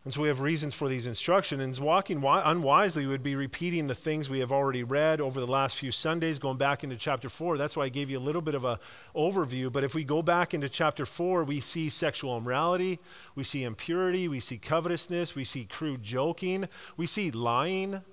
And 0.06 0.14
so 0.14 0.22
we 0.22 0.28
have 0.28 0.40
reasons 0.40 0.76
for 0.76 0.88
these 0.88 1.08
instructions. 1.08 1.60
And 1.60 1.78
walking 1.80 2.24
unwisely 2.24 3.08
would 3.08 3.24
be 3.24 3.36
repeating 3.36 3.88
the 3.88 3.96
things 3.96 4.30
we 4.30 4.38
have 4.40 4.52
already 4.52 4.84
read 4.84 5.20
over 5.20 5.40
the 5.40 5.48
last 5.48 5.78
few 5.78 5.92
Sundays, 5.92 6.38
going 6.38 6.58
back 6.58 6.84
into 6.84 6.96
chapter 6.96 7.28
4. 7.28 7.58
That's 7.58 7.76
why 7.76 7.86
I 7.86 7.90
gave 7.90 8.12
you 8.12 8.20
a 8.20 8.22
little 8.22 8.44
bit 8.44 8.54
of 8.54 8.66
an 8.66 8.78
overview. 9.16 9.74
But 9.74 9.84
if 9.84 9.96
we 9.96 10.04
go 10.04 10.22
back 10.22 10.54
into 10.54 10.70
chapter 10.70 11.08
4, 11.08 11.44
we 11.44 11.60
see 11.60 11.90
sexual 11.90 12.38
immorality, 12.38 13.00
we 13.34 13.44
see 13.44 13.64
impurity, 13.64 14.28
we 14.28 14.40
see 14.40 14.60
covetousness, 14.60 15.34
we 15.34 15.44
see 15.44 15.66
crude 15.66 16.04
joking, 16.04 16.70
we 16.98 17.08
see 17.08 17.32
lying, 17.32 18.04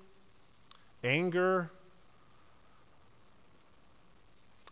anger. 1.03 1.69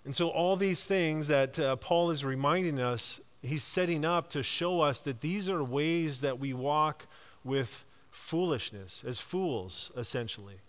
And 0.05 0.15
so, 0.15 0.29
all 0.29 0.55
these 0.55 0.85
things 0.85 1.27
that 1.27 1.59
uh, 1.59 1.75
Paul 1.75 2.09
is 2.09 2.25
reminding 2.25 2.79
us 2.79 3.21
he's 3.41 3.63
setting 3.63 4.05
up 4.05 4.29
to 4.29 4.43
show 4.43 4.81
us 4.81 5.01
that 5.01 5.21
these 5.21 5.49
are 5.49 5.63
ways 5.63 6.21
that 6.21 6.39
we 6.39 6.53
walk 6.53 7.07
with 7.43 7.85
foolishness, 8.09 9.03
as 9.03 9.19
fools, 9.19 9.91
essentially. 9.95 10.59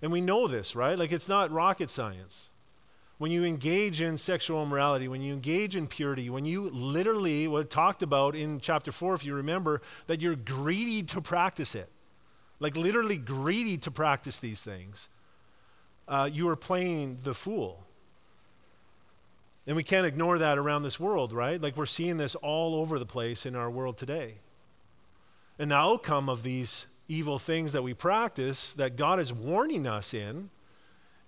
And 0.00 0.12
we 0.12 0.20
know 0.20 0.46
this, 0.46 0.76
right? 0.76 0.98
Like 0.98 1.12
it's 1.12 1.28
not 1.28 1.50
rocket 1.50 1.90
science. 1.90 2.50
When 3.18 3.30
you 3.30 3.44
engage 3.44 4.02
in 4.02 4.18
sexual 4.18 4.62
immorality, 4.62 5.08
when 5.08 5.22
you 5.22 5.32
engage 5.32 5.74
in 5.74 5.86
purity, 5.86 6.28
when 6.28 6.44
you 6.44 6.68
literally, 6.68 7.48
what 7.48 7.70
talked 7.70 8.02
about 8.02 8.36
in 8.36 8.60
chapter 8.60 8.92
4, 8.92 9.14
if 9.14 9.24
you 9.24 9.34
remember, 9.34 9.80
that 10.06 10.20
you're 10.20 10.36
greedy 10.36 11.02
to 11.04 11.22
practice 11.22 11.74
it, 11.74 11.88
like 12.60 12.76
literally 12.76 13.16
greedy 13.16 13.78
to 13.78 13.90
practice 13.90 14.38
these 14.38 14.62
things, 14.62 15.08
uh, 16.08 16.28
you 16.30 16.48
are 16.48 16.56
playing 16.56 17.18
the 17.22 17.34
fool. 17.34 17.85
And 19.66 19.76
we 19.76 19.82
can't 19.82 20.06
ignore 20.06 20.38
that 20.38 20.58
around 20.58 20.84
this 20.84 21.00
world, 21.00 21.32
right? 21.32 21.60
Like 21.60 21.76
we're 21.76 21.86
seeing 21.86 22.18
this 22.18 22.34
all 22.36 22.76
over 22.76 22.98
the 22.98 23.06
place 23.06 23.46
in 23.46 23.56
our 23.56 23.70
world 23.70 23.98
today. 23.98 24.34
And 25.58 25.70
the 25.70 25.76
outcome 25.76 26.28
of 26.28 26.42
these 26.42 26.86
evil 27.08 27.38
things 27.38 27.72
that 27.72 27.82
we 27.82 27.94
practice 27.94 28.72
that 28.74 28.96
God 28.96 29.18
is 29.18 29.32
warning 29.32 29.86
us 29.86 30.14
in 30.14 30.50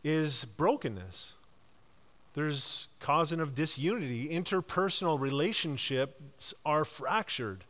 is 0.05 0.45
brokenness. 0.45 1.35
There's 2.35 2.89
causing 3.01 3.41
of 3.41 3.55
disunity. 3.55 4.29
Interpersonal 4.29 5.19
relationships 5.19 6.55
are 6.65 6.85
fractured. 6.85 7.65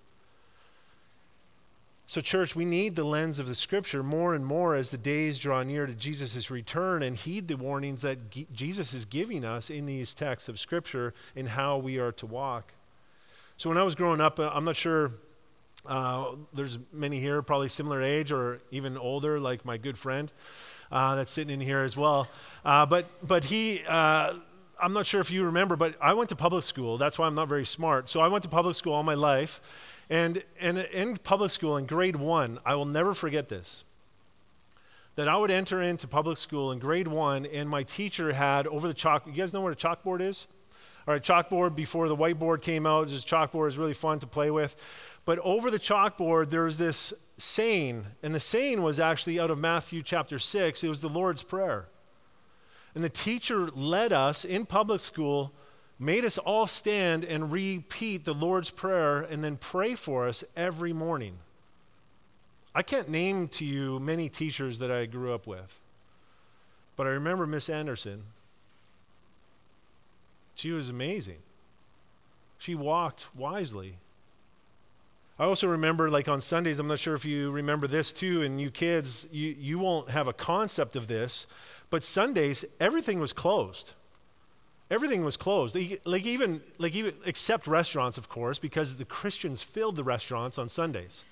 So, 2.09 2.23
church, 2.23 2.57
we 2.57 2.65
need 2.65 2.97
the 2.97 3.05
lens 3.05 3.39
of 3.39 3.49
the 3.49 3.55
scripture 3.55 4.03
more 4.03 4.33
and 4.33 4.47
more 4.47 4.75
as 4.75 4.89
the 4.89 4.97
days 4.97 5.39
draw 5.39 5.63
near 5.63 5.85
to 5.85 5.93
Jesus' 5.93 6.51
return 6.51 7.03
and 7.03 7.15
heed 7.15 7.49
the 7.49 7.57
warnings 7.59 8.01
that 8.01 8.31
G- 8.31 8.47
Jesus 8.51 8.95
is 8.95 9.05
giving 9.05 9.45
us 9.45 9.69
in 9.69 9.85
these 9.85 10.15
texts 10.15 10.49
of 10.49 10.59
scripture 10.59 11.13
in 11.37 11.49
how 11.49 11.77
we 11.77 11.99
are 11.99 12.11
to 12.13 12.25
walk. 12.25 12.73
So, 13.59 13.69
when 13.69 13.77
I 13.77 13.83
was 13.83 13.95
growing 13.95 14.23
up, 14.23 14.41
uh, 14.41 14.51
I'm 14.55 14.65
not 14.65 14.75
sure 14.75 15.11
uh, 15.87 16.31
there's 16.55 16.79
many 16.95 17.21
here, 17.21 17.43
probably 17.43 17.69
similar 17.69 18.03
age 18.03 18.33
or 18.33 18.63
even 18.71 18.97
older, 18.97 19.39
like 19.39 19.67
my 19.67 19.77
good 19.77 19.99
friend 19.99 20.33
uh, 20.91 21.15
that's 21.15 21.31
sitting 21.31 21.53
in 21.53 21.61
here 21.61 21.81
as 21.81 21.95
well. 21.95 22.27
Uh, 22.65 22.87
but, 22.87 23.05
but 23.29 23.45
he, 23.45 23.83
uh, 23.87 24.33
I'm 24.83 24.95
not 24.95 25.05
sure 25.05 25.21
if 25.21 25.31
you 25.31 25.45
remember, 25.45 25.77
but 25.77 25.95
I 26.01 26.15
went 26.15 26.31
to 26.31 26.37
public 26.37 26.65
school. 26.65 26.97
That's 26.97 27.19
why 27.19 27.27
I'm 27.27 27.35
not 27.35 27.49
very 27.49 27.67
smart. 27.67 28.09
So, 28.09 28.21
I 28.21 28.29
went 28.29 28.45
to 28.45 28.49
public 28.49 28.77
school 28.77 28.95
all 28.95 29.03
my 29.03 29.13
life. 29.13 29.61
And, 30.11 30.43
and 30.61 30.79
in 30.79 31.17
public 31.19 31.51
school, 31.51 31.77
in 31.77 31.87
grade 31.87 32.17
one, 32.17 32.59
I 32.65 32.75
will 32.75 32.87
never 32.87 33.15
forget 33.15 33.49
this. 33.49 33.85
That 35.17 35.29
I 35.29 35.37
would 35.37 35.51
enter 35.51 35.83
into 35.83 36.07
public 36.07 36.39
school 36.39 36.73
in 36.73 36.79
grade 36.79 37.09
one, 37.09 37.45
and 37.47 37.69
my 37.69 37.83
teacher 37.83 38.33
had 38.33 38.67
over 38.69 38.87
the 38.87 38.95
chalk. 38.95 39.27
You 39.27 39.33
guys 39.33 39.53
know 39.53 39.61
what 39.61 39.73
a 39.73 39.89
chalkboard 39.89 40.21
is? 40.21 40.47
All 41.07 41.15
right, 41.15 41.23
chalkboard 41.23 41.75
before 41.75 42.07
the 42.07 42.17
whiteboard 42.17 42.63
came 42.63 42.87
out. 42.87 43.09
Just 43.09 43.27
chalkboard 43.27 43.69
is 43.69 43.79
really 43.79 43.95
fun 43.95 44.19
to 44.21 44.27
play 44.27 44.51
with. 44.51 45.21
But 45.25 45.39
over 45.41 45.71
the 45.71 45.79
chalkboard, 45.79 46.51
there 46.51 46.65
was 46.65 46.79
this 46.79 47.13
saying, 47.39 48.07
and 48.23 48.35
the 48.35 48.41
saying 48.41 48.83
was 48.83 49.01
actually 49.01 49.41
out 49.41 49.51
of 49.51 49.59
Matthew 49.59 50.03
chapter 50.03 50.39
6. 50.39 50.85
It 50.85 50.89
was 50.89 51.01
the 51.01 51.09
Lord's 51.09 51.43
Prayer. 51.43 51.89
And 52.95 53.03
the 53.03 53.09
teacher 53.09 53.69
led 53.69 54.13
us 54.13 54.45
in 54.45 54.67
public 54.67 55.01
school 55.01 55.55
made 55.99 56.25
us 56.25 56.39
all 56.39 56.67
stand 56.67 57.25
and 57.25 57.51
repeat 57.51 58.25
the 58.25 58.35
Lord's 58.35 58.71
Prayer 58.71 59.21
and 59.21 59.43
then 59.43 59.57
pray 59.57 59.95
for 59.95 60.29
us 60.29 60.45
every 60.57 60.93
morning. 60.93 61.39
I 62.75 62.83
can't 62.83 63.09
name 63.09 63.49
to 63.49 63.65
you 63.65 63.99
many 63.99 64.29
teachers 64.29 64.79
that 64.79 64.91
I 64.91 65.07
grew 65.07 65.35
up 65.35 65.47
with, 65.47 65.81
but 66.97 67.07
I 67.07 67.11
remember 67.11 67.47
Miss 67.47 67.69
Anderson. 67.69 68.23
She 70.55 70.71
was 70.71 70.91
amazing. 70.91 71.39
She 72.59 72.75
walked 72.75 73.35
wisely. 73.35 73.95
I 75.39 75.45
also 75.45 75.69
remember, 75.69 76.11
like 76.11 76.29
on 76.29 76.41
Sundays, 76.41 76.81
I'm 76.81 76.89
not 76.89 76.99
sure 76.99 77.15
if 77.15 77.25
you 77.25 77.53
remember 77.53 77.87
this 77.87 78.13
too, 78.13 78.43
and 78.43 78.61
you 78.61 78.71
kids, 78.71 79.29
you, 79.31 79.55
you 79.59 79.79
won't 79.79 80.11
have 80.11 80.27
a 80.27 80.33
concept 80.33 80.97
of 80.97 81.07
this, 81.07 81.47
but 81.91 82.03
Sundays, 82.03 82.65
everything 82.81 83.21
was 83.21 83.33
closed. 83.33 83.95
Everything 84.91 85.25
was 85.25 85.37
closed. 85.37 85.77
Like 86.05 86.25
even, 86.25 86.61
like 86.79 86.95
even, 86.95 87.15
except 87.27 87.67
restaurants, 87.67 88.17
of 88.17 88.29
course, 88.29 88.59
because 88.59 88.97
the 88.97 89.05
Christians 89.05 89.63
filled 89.63 89.97
the 89.97 90.05
restaurants 90.05 90.59
on 90.59 90.69
Sundays. 90.69 91.27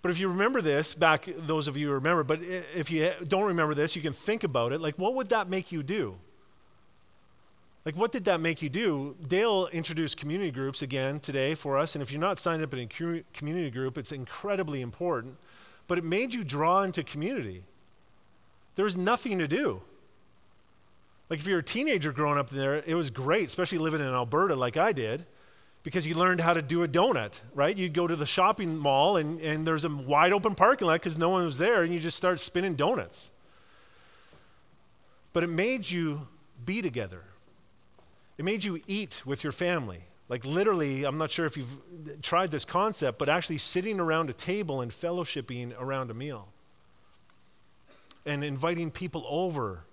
But 0.00 0.10
if 0.10 0.20
you 0.20 0.28
remember 0.28 0.62
this, 0.62 0.94
back, 0.94 1.26
those 1.26 1.68
of 1.68 1.76
you 1.76 1.88
who 1.88 1.94
remember, 1.94 2.24
but 2.24 2.38
if 2.40 2.90
you 2.90 3.10
don't 3.26 3.44
remember 3.44 3.74
this, 3.74 3.96
you 3.96 4.02
can 4.02 4.12
think 4.12 4.44
about 4.44 4.72
it. 4.72 4.80
Like, 4.80 4.96
what 4.96 5.14
would 5.14 5.28
that 5.30 5.48
make 5.48 5.72
you 5.72 5.82
do? 5.82 6.16
Like, 7.84 7.96
what 7.96 8.12
did 8.12 8.24
that 8.26 8.40
make 8.40 8.62
you 8.62 8.68
do? 8.68 9.16
Dale 9.26 9.68
introduced 9.72 10.16
community 10.16 10.50
groups 10.50 10.82
again 10.82 11.20
today 11.20 11.54
for 11.54 11.78
us. 11.78 11.94
And 11.94 12.02
if 12.02 12.12
you're 12.12 12.20
not 12.20 12.38
signed 12.38 12.62
up 12.62 12.72
in 12.72 12.80
a 12.80 13.22
community 13.32 13.70
group, 13.70 13.98
it's 13.98 14.12
incredibly 14.12 14.82
important. 14.82 15.36
But 15.86 15.98
it 15.98 16.04
made 16.04 16.32
you 16.32 16.44
draw 16.44 16.82
into 16.82 17.02
community. 17.02 17.64
There 18.74 18.84
was 18.84 18.96
nothing 18.96 19.38
to 19.38 19.48
do. 19.48 19.82
Like 21.30 21.40
if 21.40 21.46
you're 21.46 21.58
a 21.58 21.62
teenager 21.64 22.12
growing 22.12 22.38
up 22.38 22.50
there, 22.50 22.76
it 22.76 22.94
was 22.94 23.10
great, 23.10 23.46
especially 23.46 23.78
living 23.78 24.00
in 24.00 24.06
Alberta 24.06 24.56
like 24.56 24.76
I 24.76 24.92
did, 24.92 25.26
because 25.82 26.06
you 26.06 26.14
learned 26.14 26.40
how 26.40 26.54
to 26.54 26.62
do 26.62 26.82
a 26.82 26.88
donut, 26.88 27.40
right? 27.54 27.76
You'd 27.76 27.92
go 27.92 28.06
to 28.06 28.16
the 28.16 28.26
shopping 28.26 28.78
mall 28.78 29.16
and, 29.16 29.38
and 29.40 29.66
there's 29.66 29.84
a 29.84 29.94
wide 29.94 30.32
open 30.32 30.54
parking 30.54 30.86
lot 30.86 30.94
because 30.94 31.18
no 31.18 31.28
one 31.28 31.44
was 31.44 31.58
there, 31.58 31.82
and 31.82 31.92
you 31.92 32.00
just 32.00 32.16
start 32.16 32.40
spinning 32.40 32.76
donuts. 32.76 33.30
But 35.32 35.42
it 35.42 35.50
made 35.50 35.88
you 35.90 36.26
be 36.64 36.82
together. 36.82 37.22
It 38.38 38.44
made 38.44 38.64
you 38.64 38.80
eat 38.86 39.22
with 39.26 39.44
your 39.44 39.52
family. 39.52 40.00
Like 40.28 40.44
literally, 40.44 41.04
I'm 41.04 41.18
not 41.18 41.30
sure 41.30 41.46
if 41.46 41.56
you've 41.56 42.22
tried 42.22 42.50
this 42.50 42.64
concept, 42.64 43.18
but 43.18 43.28
actually 43.28 43.58
sitting 43.58 44.00
around 44.00 44.30
a 44.30 44.32
table 44.32 44.80
and 44.80 44.90
fellowshipping 44.90 45.74
around 45.78 46.10
a 46.10 46.14
meal. 46.14 46.48
And 48.26 48.44
inviting 48.44 48.90
people 48.90 49.24
over 49.28 49.84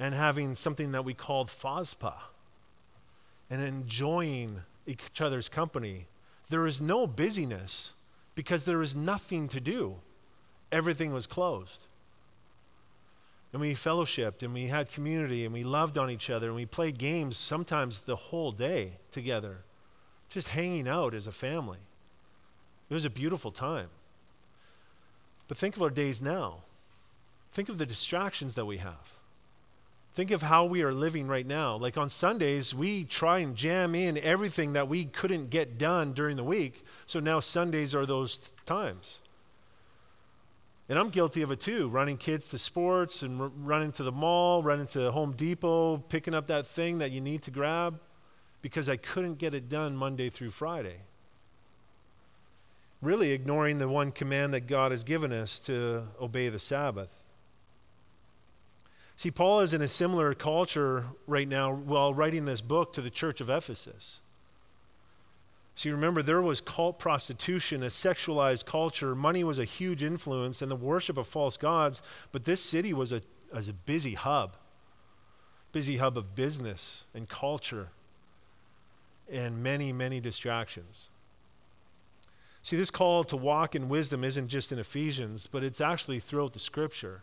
and 0.00 0.14
having 0.14 0.54
something 0.54 0.92
that 0.92 1.04
we 1.04 1.12
called 1.12 1.50
Faspa 1.50 2.14
and 3.50 3.62
enjoying 3.62 4.62
each 4.86 5.20
other's 5.20 5.50
company. 5.50 6.06
There 6.48 6.66
is 6.66 6.80
no 6.80 7.06
busyness 7.06 7.92
because 8.34 8.64
there 8.64 8.80
is 8.80 8.96
nothing 8.96 9.46
to 9.48 9.60
do. 9.60 9.96
Everything 10.72 11.12
was 11.12 11.26
closed. 11.26 11.86
And 13.52 13.60
we 13.60 13.74
fellowshipped 13.74 14.42
and 14.42 14.54
we 14.54 14.68
had 14.68 14.90
community 14.90 15.44
and 15.44 15.52
we 15.52 15.64
loved 15.64 15.98
on 15.98 16.08
each 16.08 16.30
other 16.30 16.46
and 16.46 16.56
we 16.56 16.66
played 16.66 16.96
games 16.96 17.36
sometimes 17.36 18.00
the 18.00 18.16
whole 18.16 18.52
day 18.52 18.92
together, 19.10 19.64
just 20.30 20.48
hanging 20.48 20.88
out 20.88 21.12
as 21.12 21.26
a 21.26 21.32
family. 21.32 21.80
It 22.88 22.94
was 22.94 23.04
a 23.04 23.10
beautiful 23.10 23.50
time. 23.50 23.88
But 25.46 25.58
think 25.58 25.76
of 25.76 25.82
our 25.82 25.90
days 25.90 26.22
now. 26.22 26.62
Think 27.52 27.68
of 27.68 27.76
the 27.76 27.86
distractions 27.86 28.54
that 28.54 28.64
we 28.64 28.78
have. 28.78 29.19
Think 30.12 30.32
of 30.32 30.42
how 30.42 30.64
we 30.64 30.82
are 30.82 30.92
living 30.92 31.28
right 31.28 31.46
now. 31.46 31.76
Like 31.76 31.96
on 31.96 32.08
Sundays, 32.08 32.74
we 32.74 33.04
try 33.04 33.38
and 33.38 33.54
jam 33.54 33.94
in 33.94 34.18
everything 34.18 34.72
that 34.72 34.88
we 34.88 35.04
couldn't 35.04 35.50
get 35.50 35.78
done 35.78 36.12
during 36.12 36.36
the 36.36 36.44
week. 36.44 36.84
So 37.06 37.20
now 37.20 37.38
Sundays 37.38 37.94
are 37.94 38.06
those 38.06 38.38
times. 38.66 39.20
And 40.88 40.98
I'm 40.98 41.10
guilty 41.10 41.42
of 41.42 41.52
it 41.52 41.60
too, 41.60 41.88
running 41.88 42.16
kids 42.16 42.48
to 42.48 42.58
sports 42.58 43.22
and 43.22 43.40
r- 43.40 43.52
running 43.56 43.92
to 43.92 44.02
the 44.02 44.10
mall, 44.10 44.60
running 44.60 44.88
to 44.88 45.12
Home 45.12 45.32
Depot, 45.32 45.98
picking 45.98 46.34
up 46.34 46.48
that 46.48 46.66
thing 46.66 46.98
that 46.98 47.12
you 47.12 47.20
need 47.20 47.42
to 47.42 47.52
grab 47.52 48.00
because 48.60 48.88
I 48.88 48.96
couldn't 48.96 49.38
get 49.38 49.54
it 49.54 49.68
done 49.68 49.96
Monday 49.96 50.28
through 50.28 50.50
Friday. 50.50 50.96
Really 53.00 53.30
ignoring 53.30 53.78
the 53.78 53.88
one 53.88 54.10
command 54.10 54.52
that 54.52 54.66
God 54.66 54.90
has 54.90 55.04
given 55.04 55.32
us 55.32 55.60
to 55.60 56.02
obey 56.20 56.48
the 56.48 56.58
Sabbath. 56.58 57.24
See, 59.20 59.30
Paul 59.30 59.60
is 59.60 59.74
in 59.74 59.82
a 59.82 59.86
similar 59.86 60.32
culture 60.32 61.08
right 61.26 61.46
now 61.46 61.74
while 61.74 62.14
writing 62.14 62.46
this 62.46 62.62
book 62.62 62.94
to 62.94 63.02
the 63.02 63.10
church 63.10 63.42
of 63.42 63.50
Ephesus. 63.50 64.22
See, 65.74 65.90
remember, 65.90 66.22
there 66.22 66.40
was 66.40 66.62
cult 66.62 66.98
prostitution, 66.98 67.82
a 67.82 67.88
sexualized 67.88 68.64
culture. 68.64 69.14
Money 69.14 69.44
was 69.44 69.58
a 69.58 69.66
huge 69.66 70.02
influence, 70.02 70.62
and 70.62 70.70
the 70.70 70.74
worship 70.74 71.18
of 71.18 71.26
false 71.26 71.58
gods. 71.58 72.02
But 72.32 72.44
this 72.44 72.62
city 72.62 72.94
was 72.94 73.12
a, 73.12 73.20
was 73.52 73.68
a 73.68 73.74
busy 73.74 74.14
hub, 74.14 74.56
busy 75.70 75.98
hub 75.98 76.16
of 76.16 76.34
business 76.34 77.04
and 77.12 77.28
culture 77.28 77.88
and 79.30 79.62
many, 79.62 79.92
many 79.92 80.20
distractions. 80.20 81.10
See, 82.62 82.78
this 82.78 82.90
call 82.90 83.24
to 83.24 83.36
walk 83.36 83.74
in 83.74 83.90
wisdom 83.90 84.24
isn't 84.24 84.48
just 84.48 84.72
in 84.72 84.78
Ephesians, 84.78 85.46
but 85.46 85.62
it's 85.62 85.82
actually 85.82 86.20
throughout 86.20 86.54
the 86.54 86.58
scripture. 86.58 87.20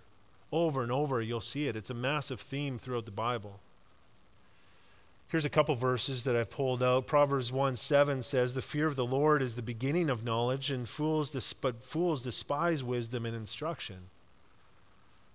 Over 0.52 0.82
and 0.84 0.92
over, 0.92 1.22
you'll 1.22 1.40
see 1.42 1.68
it. 1.68 1.76
It's 1.76 1.90
a 1.90 1.96
massive 1.96 2.40
theme 2.40 2.78
throughout 2.78 3.06
the 3.06 3.12
Bible. 3.12 3.60
Here's 5.30 5.46
a 5.46 5.50
couple 5.50 5.76
verses 5.76 6.24
that 6.24 6.38
I've 6.38 6.50
pulled 6.50 6.82
out. 6.82 7.06
Proverbs 7.06 7.52
1 7.52 7.76
7 7.76 8.24
says, 8.24 8.54
The 8.54 8.62
fear 8.62 8.88
of 8.88 8.96
the 8.96 9.06
Lord 9.06 9.42
is 9.42 9.56
the 9.56 9.62
beginning 9.62 10.10
of 10.10 10.24
knowledge, 10.24 10.72
and 10.72 10.88
fools, 10.88 11.32
but 11.62 11.84
fools 11.84 12.24
despise 12.24 12.82
wisdom 12.82 13.26
and 13.26 13.36
instruction. 13.36 14.10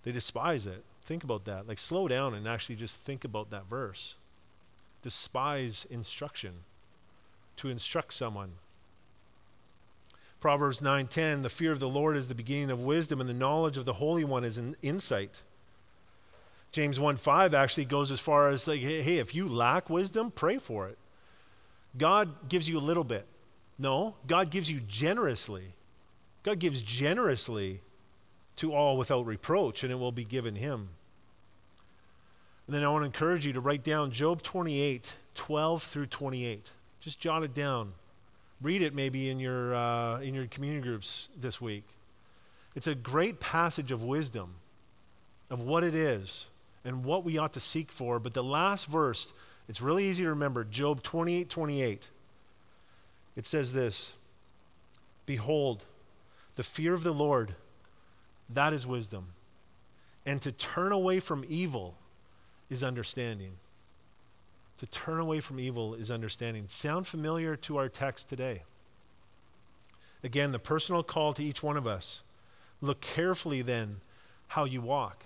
They 0.02 0.12
despise 0.12 0.66
it. 0.66 0.83
Think 1.02 1.25
about 1.25 1.45
that. 1.45 1.69
Like, 1.69 1.78
slow 1.78 2.09
down 2.09 2.33
and 2.33 2.49
actually 2.49 2.76
just 2.76 2.97
think 3.00 3.23
about 3.23 3.50
that 3.50 3.69
verse. 3.69 4.16
Despise 5.02 5.85
instruction, 5.90 6.64
to 7.57 7.69
instruct 7.69 8.14
someone. 8.14 8.52
Proverbs 10.42 10.80
9:10 10.80 11.42
The 11.42 11.49
fear 11.49 11.70
of 11.70 11.78
the 11.78 11.88
Lord 11.88 12.16
is 12.16 12.26
the 12.26 12.34
beginning 12.34 12.68
of 12.68 12.80
wisdom 12.80 13.20
and 13.20 13.30
the 13.30 13.32
knowledge 13.32 13.76
of 13.76 13.84
the 13.84 13.92
Holy 13.92 14.25
One 14.25 14.42
is 14.42 14.58
an 14.58 14.75
insight. 14.82 15.44
James 16.72 16.99
1:5 16.99 17.54
actually 17.54 17.84
goes 17.84 18.11
as 18.11 18.18
far 18.18 18.49
as 18.49 18.66
like 18.66 18.80
hey 18.80 19.18
if 19.18 19.37
you 19.37 19.46
lack 19.46 19.88
wisdom 19.88 20.32
pray 20.32 20.58
for 20.58 20.88
it. 20.88 20.99
God 21.96 22.49
gives 22.49 22.68
you 22.68 22.76
a 22.76 22.80
little 22.80 23.04
bit. 23.04 23.28
No, 23.78 24.16
God 24.26 24.50
gives 24.50 24.68
you 24.68 24.80
generously. 24.80 25.75
God 26.42 26.58
gives 26.58 26.82
generously 26.82 27.80
to 28.56 28.75
all 28.75 28.99
without 28.99 29.25
reproach 29.25 29.84
and 29.84 29.92
it 29.92 30.00
will 30.00 30.11
be 30.11 30.25
given 30.25 30.56
him. 30.56 30.88
And 32.66 32.75
then 32.75 32.82
I 32.82 32.88
want 32.88 33.02
to 33.02 33.06
encourage 33.06 33.46
you 33.46 33.52
to 33.52 33.61
write 33.61 33.84
down 33.84 34.11
Job 34.11 34.42
28 34.42 35.18
12 35.34 35.82
through 35.84 36.06
28. 36.06 36.72
Just 36.99 37.20
jot 37.20 37.44
it 37.44 37.54
down 37.54 37.92
read 38.62 38.81
it 38.81 38.95
maybe 38.95 39.28
in 39.31 39.40
your, 39.40 39.75
uh, 39.75 40.21
in 40.21 40.35
your 40.35 40.47
community 40.47 40.83
groups 40.83 41.28
this 41.38 41.61
week. 41.61 41.85
It's 42.75 42.87
a 42.87 42.95
great 42.95 43.40
passage 43.40 43.92
of 43.92 44.02
wisdom 44.02 44.54
of 45.50 45.61
what 45.61 45.85
it 45.85 45.95
is 45.95 46.49
and 46.85 47.04
what 47.04 47.25
we 47.25 47.37
ought 47.37 47.52
to 47.52 47.61
seek 47.61 47.92
for. 47.92 48.19
But 48.19 48.35
the 48.35 48.42
last 48.42 48.87
verse, 48.87 49.33
it's 49.69 49.81
really 49.83 50.07
easy 50.07 50.25
to 50.25 50.31
remember 50.31 50.64
Job 50.64 51.02
28 51.02 51.50
28. 51.50 52.11
It 53.37 53.47
says 53.47 53.73
this 53.73 54.14
Behold, 55.26 55.85
the 56.57 56.62
fear 56.62 56.95
of 56.95 57.02
the 57.02 57.12
Lord, 57.12 57.54
that 58.49 58.73
is 58.73 58.87
wisdom. 58.87 59.26
And 60.25 60.40
to 60.42 60.52
turn 60.52 60.92
away 60.92 61.19
from 61.19 61.45
evil 61.49 61.97
is 62.71 62.85
understanding. 62.85 63.54
To 64.79 64.87
turn 64.87 65.21
away 65.21 65.41
from 65.41 65.61
evil 65.61 65.95
is 65.95 66.11
understanding. 66.11 66.64
Sound 66.69 67.07
familiar 67.07 67.57
to 67.57 67.76
our 67.76 67.88
text 67.88 68.29
today? 68.29 68.62
Again, 70.25 70.52
the 70.52 70.59
personal 70.59 71.02
call 71.02 71.33
to 71.35 71.45
each 71.45 71.62
one 71.62 71.76
of 71.76 71.87
us. 71.87 72.23
Look 72.81 73.00
carefully 73.00 73.62
then 73.62 74.00
how 74.49 74.64
you 74.64 74.81
walk, 74.81 75.25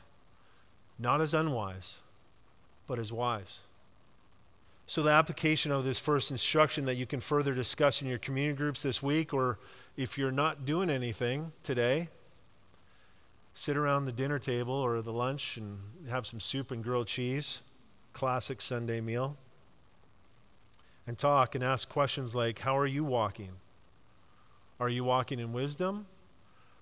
not 0.99 1.21
as 1.21 1.35
unwise, 1.35 2.01
but 2.87 2.99
as 2.99 3.13
wise. 3.13 3.63
So, 4.89 5.03
the 5.03 5.11
application 5.11 5.73
of 5.73 5.85
this 5.85 5.99
first 5.99 6.31
instruction 6.31 6.85
that 6.85 6.95
you 6.95 7.07
can 7.07 7.19
further 7.19 7.55
discuss 7.55 8.01
in 8.01 8.09
your 8.09 8.19
community 8.19 8.57
groups 8.57 8.83
this 8.83 9.03
week, 9.03 9.35
or 9.35 9.59
if 9.97 10.17
you're 10.17 10.31
not 10.31 10.65
doing 10.65 10.91
anything 10.91 11.51
today, 11.65 12.09
sit 13.53 13.77
around 13.77 14.05
the 14.05 14.13
dinner 14.13 14.39
table 14.39 14.75
or 14.75 15.03
the 15.03 15.13
lunch 15.13 15.57
and 15.57 15.79
have 16.09 16.25
some 16.25 16.39
soup 16.39 16.71
and 16.71 16.85
grilled 16.85 17.09
cheese, 17.09 17.63
classic 18.17 18.63
Sunday 18.63 18.99
meal 18.99 19.37
and 21.07 21.19
talk 21.19 21.55
and 21.55 21.63
ask 21.63 21.87
questions 21.87 22.35
like 22.35 22.61
How 22.61 22.77
are 22.79 22.87
you 22.87 23.05
walking? 23.05 23.53
Are 24.81 24.89
you 24.89 25.05
walking 25.05 25.39
in 25.39 25.53
wisdom? 25.53 26.07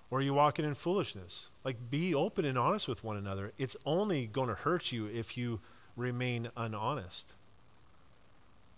Or 0.09 0.19
are 0.19 0.21
you 0.21 0.33
walking 0.33 0.63
in 0.63 0.75
foolishness? 0.75 1.51
Like, 1.65 1.89
be 1.89 2.15
open 2.15 2.45
and 2.45 2.57
honest 2.57 2.87
with 2.87 3.03
one 3.03 3.17
another. 3.17 3.51
It's 3.57 3.75
only 3.85 4.27
going 4.27 4.47
to 4.47 4.55
hurt 4.55 4.93
you 4.93 5.07
if 5.07 5.37
you 5.37 5.59
remain 5.97 6.47
unhonest. 6.55 7.33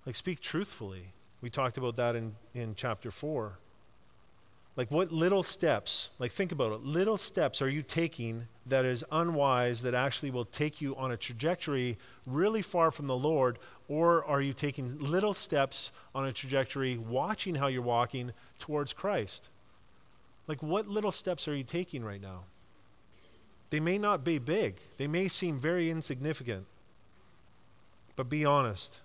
Like, 0.06 0.16
speak 0.16 0.40
truthfully. 0.40 1.14
We 1.42 1.52
talked 1.52 1.78
about 1.78 1.96
that 1.98 2.16
in, 2.16 2.38
in 2.56 2.74
chapter 2.76 3.12
4. 3.12 3.60
Like, 4.78 4.92
what 4.92 5.12
little 5.12 5.42
steps, 5.42 6.12
like, 6.20 6.32
think 6.32 6.52
about 6.52 6.72
it, 6.72 6.84
little 6.84 7.18
steps 7.18 7.64
are 7.64 7.70
you 7.70 7.82
taking 7.82 8.48
that 8.68 8.86
is 8.86 9.04
unwise 9.12 9.82
that 9.82 9.96
actually 9.96 10.30
will 10.30 10.46
take 10.46 10.82
you 10.82 10.96
on 10.96 11.12
a 11.12 11.18
trajectory 11.18 11.98
really 12.28 12.62
far 12.62 12.92
from 12.92 13.08
the 13.08 13.18
Lord? 13.18 13.58
Or 13.88 14.24
are 14.24 14.40
you 14.40 14.54
taking 14.54 15.00
little 15.00 15.34
steps 15.34 15.92
on 16.14 16.26
a 16.26 16.32
trajectory, 16.32 16.96
watching 16.96 17.56
how 17.56 17.66
you're 17.68 17.82
walking 17.82 18.34
towards 18.60 18.94
Christ? 18.94 19.50
Like, 20.46 20.62
what 20.62 20.88
little 20.88 21.12
steps 21.12 21.48
are 21.48 21.56
you 21.56 21.64
taking 21.64 22.04
right 22.04 22.22
now? 22.22 22.44
They 23.72 23.80
may 23.80 23.98
not 23.98 24.24
be 24.24 24.38
big, 24.38 24.76
they 24.98 25.08
may 25.08 25.28
seem 25.28 25.58
very 25.58 25.90
insignificant, 25.90 26.68
but 28.16 28.30
be 28.30 28.46
honest. 28.46 29.02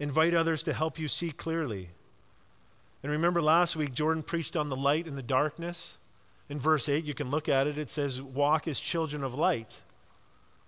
Invite 0.00 0.32
others 0.32 0.62
to 0.64 0.72
help 0.72 0.98
you 0.98 1.08
see 1.08 1.30
clearly. 1.30 1.90
And 3.02 3.12
remember 3.12 3.40
last 3.40 3.76
week, 3.76 3.94
Jordan 3.94 4.22
preached 4.22 4.56
on 4.56 4.68
the 4.68 4.76
light 4.76 5.06
and 5.06 5.16
the 5.16 5.22
darkness. 5.22 5.98
In 6.48 6.58
verse 6.58 6.88
8, 6.88 7.04
you 7.04 7.14
can 7.14 7.30
look 7.30 7.48
at 7.48 7.66
it, 7.66 7.78
it 7.78 7.90
says, 7.90 8.22
Walk 8.22 8.66
as 8.66 8.80
children 8.80 9.22
of 9.22 9.34
light. 9.34 9.80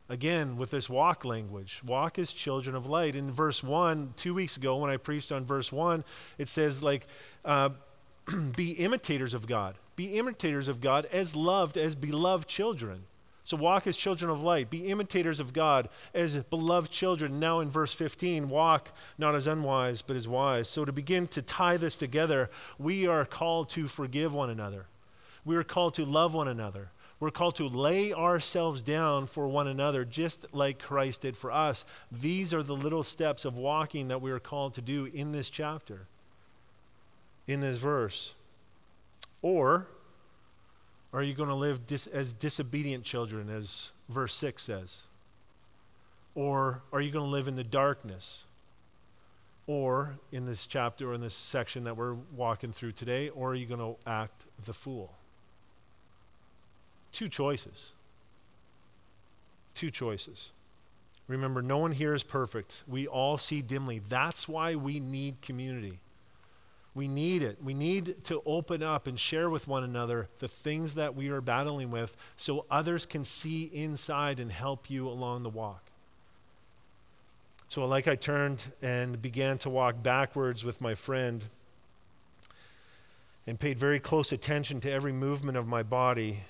Again, 0.09 0.57
with 0.57 0.73
this 0.73 0.91
walk 0.91 1.25
language, 1.25 1.83
walk 1.87 2.19
as 2.19 2.33
children 2.33 2.75
of 2.75 2.87
light. 2.87 3.15
In 3.15 3.31
verse 3.31 3.63
1, 3.63 4.15
two 4.17 4.35
weeks 4.35 4.57
ago, 4.57 4.77
when 4.77 4.91
I 4.91 4.97
preached 4.97 5.31
on 5.31 5.47
verse 5.47 5.71
1, 5.73 6.05
it 6.37 6.49
says, 6.49 6.83
like, 6.83 7.07
uh, 7.45 7.71
be 8.57 8.73
imitators 8.73 9.35
of 9.35 9.47
God. 9.47 9.77
Be 9.95 10.19
imitators 10.19 10.69
of 10.69 10.81
God 10.81 11.05
as 11.13 11.37
loved, 11.37 11.77
as 11.77 11.95
beloved 11.95 12.49
children. 12.49 13.05
So 13.51 13.57
walk 13.57 13.89
as 13.89 13.97
children 13.97 14.31
of 14.31 14.45
light. 14.45 14.71
Be 14.71 14.87
imitators 14.87 15.41
of 15.41 15.53
God 15.53 15.89
as 16.15 16.41
beloved 16.41 16.93
children. 16.93 17.41
Now 17.41 17.59
in 17.59 17.69
verse 17.69 17.93
15, 17.93 18.49
walk 18.49 18.93
not 19.19 19.35
as 19.35 19.49
unwise, 19.49 20.03
but 20.03 20.15
as 20.15 20.29
wise. 20.29 20.69
So 20.69 20.85
to 20.85 20.93
begin 20.93 21.27
to 21.27 21.43
tie 21.43 21.77
this 21.77 21.97
together, 21.97 22.49
we 22.79 23.09
are 23.09 23.25
called 23.25 23.69
to 23.71 23.89
forgive 23.89 24.33
one 24.33 24.51
another. 24.51 24.87
We 25.45 25.57
are 25.57 25.65
called 25.65 25.95
to 25.95 26.05
love 26.05 26.33
one 26.33 26.47
another. 26.47 26.91
We're 27.19 27.33
called 27.33 27.57
to 27.57 27.67
lay 27.67 28.13
ourselves 28.13 28.83
down 28.83 29.27
for 29.27 29.49
one 29.49 29.67
another, 29.67 30.05
just 30.05 30.55
like 30.55 30.79
Christ 30.79 31.23
did 31.23 31.37
for 31.37 31.51
us. 31.51 31.85
These 32.13 32.55
are 32.55 32.63
the 32.63 32.77
little 32.77 33.03
steps 33.03 33.45
of 33.45 33.59
walking 33.59 34.07
that 34.09 34.23
we 34.23 34.31
are 34.31 34.39
called 34.39 34.75
to 34.75 34.81
do 34.81 35.11
in 35.13 35.33
this 35.33 35.51
chapter, 35.51 36.07
in 37.49 37.61
this 37.61 37.81
verse. 37.81 38.37
Or, 39.43 39.89
are 41.13 41.23
you 41.23 41.35
going 41.35 41.49
to 41.49 41.55
live 41.55 41.87
dis- 41.87 42.07
as 42.07 42.33
disobedient 42.33 43.05
children, 43.05 43.49
as 43.49 43.93
verse 44.09 44.35
6 44.35 44.63
says? 44.63 45.07
Or 46.35 46.83
are 46.93 47.01
you 47.01 47.11
going 47.11 47.25
to 47.25 47.31
live 47.31 47.49
in 47.49 47.57
the 47.57 47.65
darkness? 47.65 48.47
Or 49.67 50.17
in 50.33 50.47
this 50.47 50.67
chapter 50.67 51.11
or 51.11 51.15
in 51.15 51.21
this 51.21 51.35
section 51.35 51.85
that 51.85 51.97
we're 51.97 52.15
walking 52.37 52.73
through 52.73 52.93
today, 52.93 53.29
or 53.29 53.53
are 53.53 53.55
you 53.55 53.67
going 53.67 53.81
to 53.81 53.97
act 54.09 54.45
the 54.65 54.73
fool? 54.73 55.13
Two 57.13 57.29
choices. 57.29 57.93
Two 59.75 59.91
choices. 59.91 60.53
Remember, 61.29 61.63
no 61.63 61.79
one 61.79 61.93
here 61.93 62.15
is 62.15 62.25
perfect. 62.25 62.83
We 62.89 63.07
all 63.07 63.39
see 63.39 63.63
dimly. 63.63 64.01
That's 64.01 64.49
why 64.49 64.75
we 64.75 64.99
need 64.99 65.41
community. 65.43 65.99
We 66.95 67.07
need 67.07 67.43
it. 67.43 67.59
We 67.63 67.73
need 67.73 68.25
to 68.25 68.43
open 68.45 68.83
up 68.83 69.07
and 69.07 69.19
share 69.19 69.49
with 69.49 69.69
one 69.69 69.85
another 69.85 70.29
the 70.41 70.49
things 70.49 70.97
that 70.97 71.15
we 71.15 71.29
are 71.29 71.41
battling 71.41 71.91
with 71.91 72.17
so 72.37 72.67
others 72.71 73.07
can 73.07 73.25
see 73.25 73.71
inside 73.73 74.41
and 74.41 74.51
help 74.51 74.91
you 74.91 75.09
along 75.09 75.45
the 75.45 75.51
walk. 75.51 75.85
So, 77.69 77.87
like 77.87 78.09
I 78.09 78.17
turned 78.17 78.67
and 78.83 79.23
began 79.23 79.57
to 79.59 79.71
walk 79.71 80.03
backwards 80.03 80.65
with 80.65 80.81
my 80.81 80.97
friend 80.97 81.45
and 83.47 83.61
paid 83.61 83.79
very 83.79 84.01
close 84.01 84.33
attention 84.33 84.81
to 84.81 84.91
every 84.91 85.13
movement 85.13 85.57
of 85.57 85.69
my 85.69 85.85
body, 85.85 86.41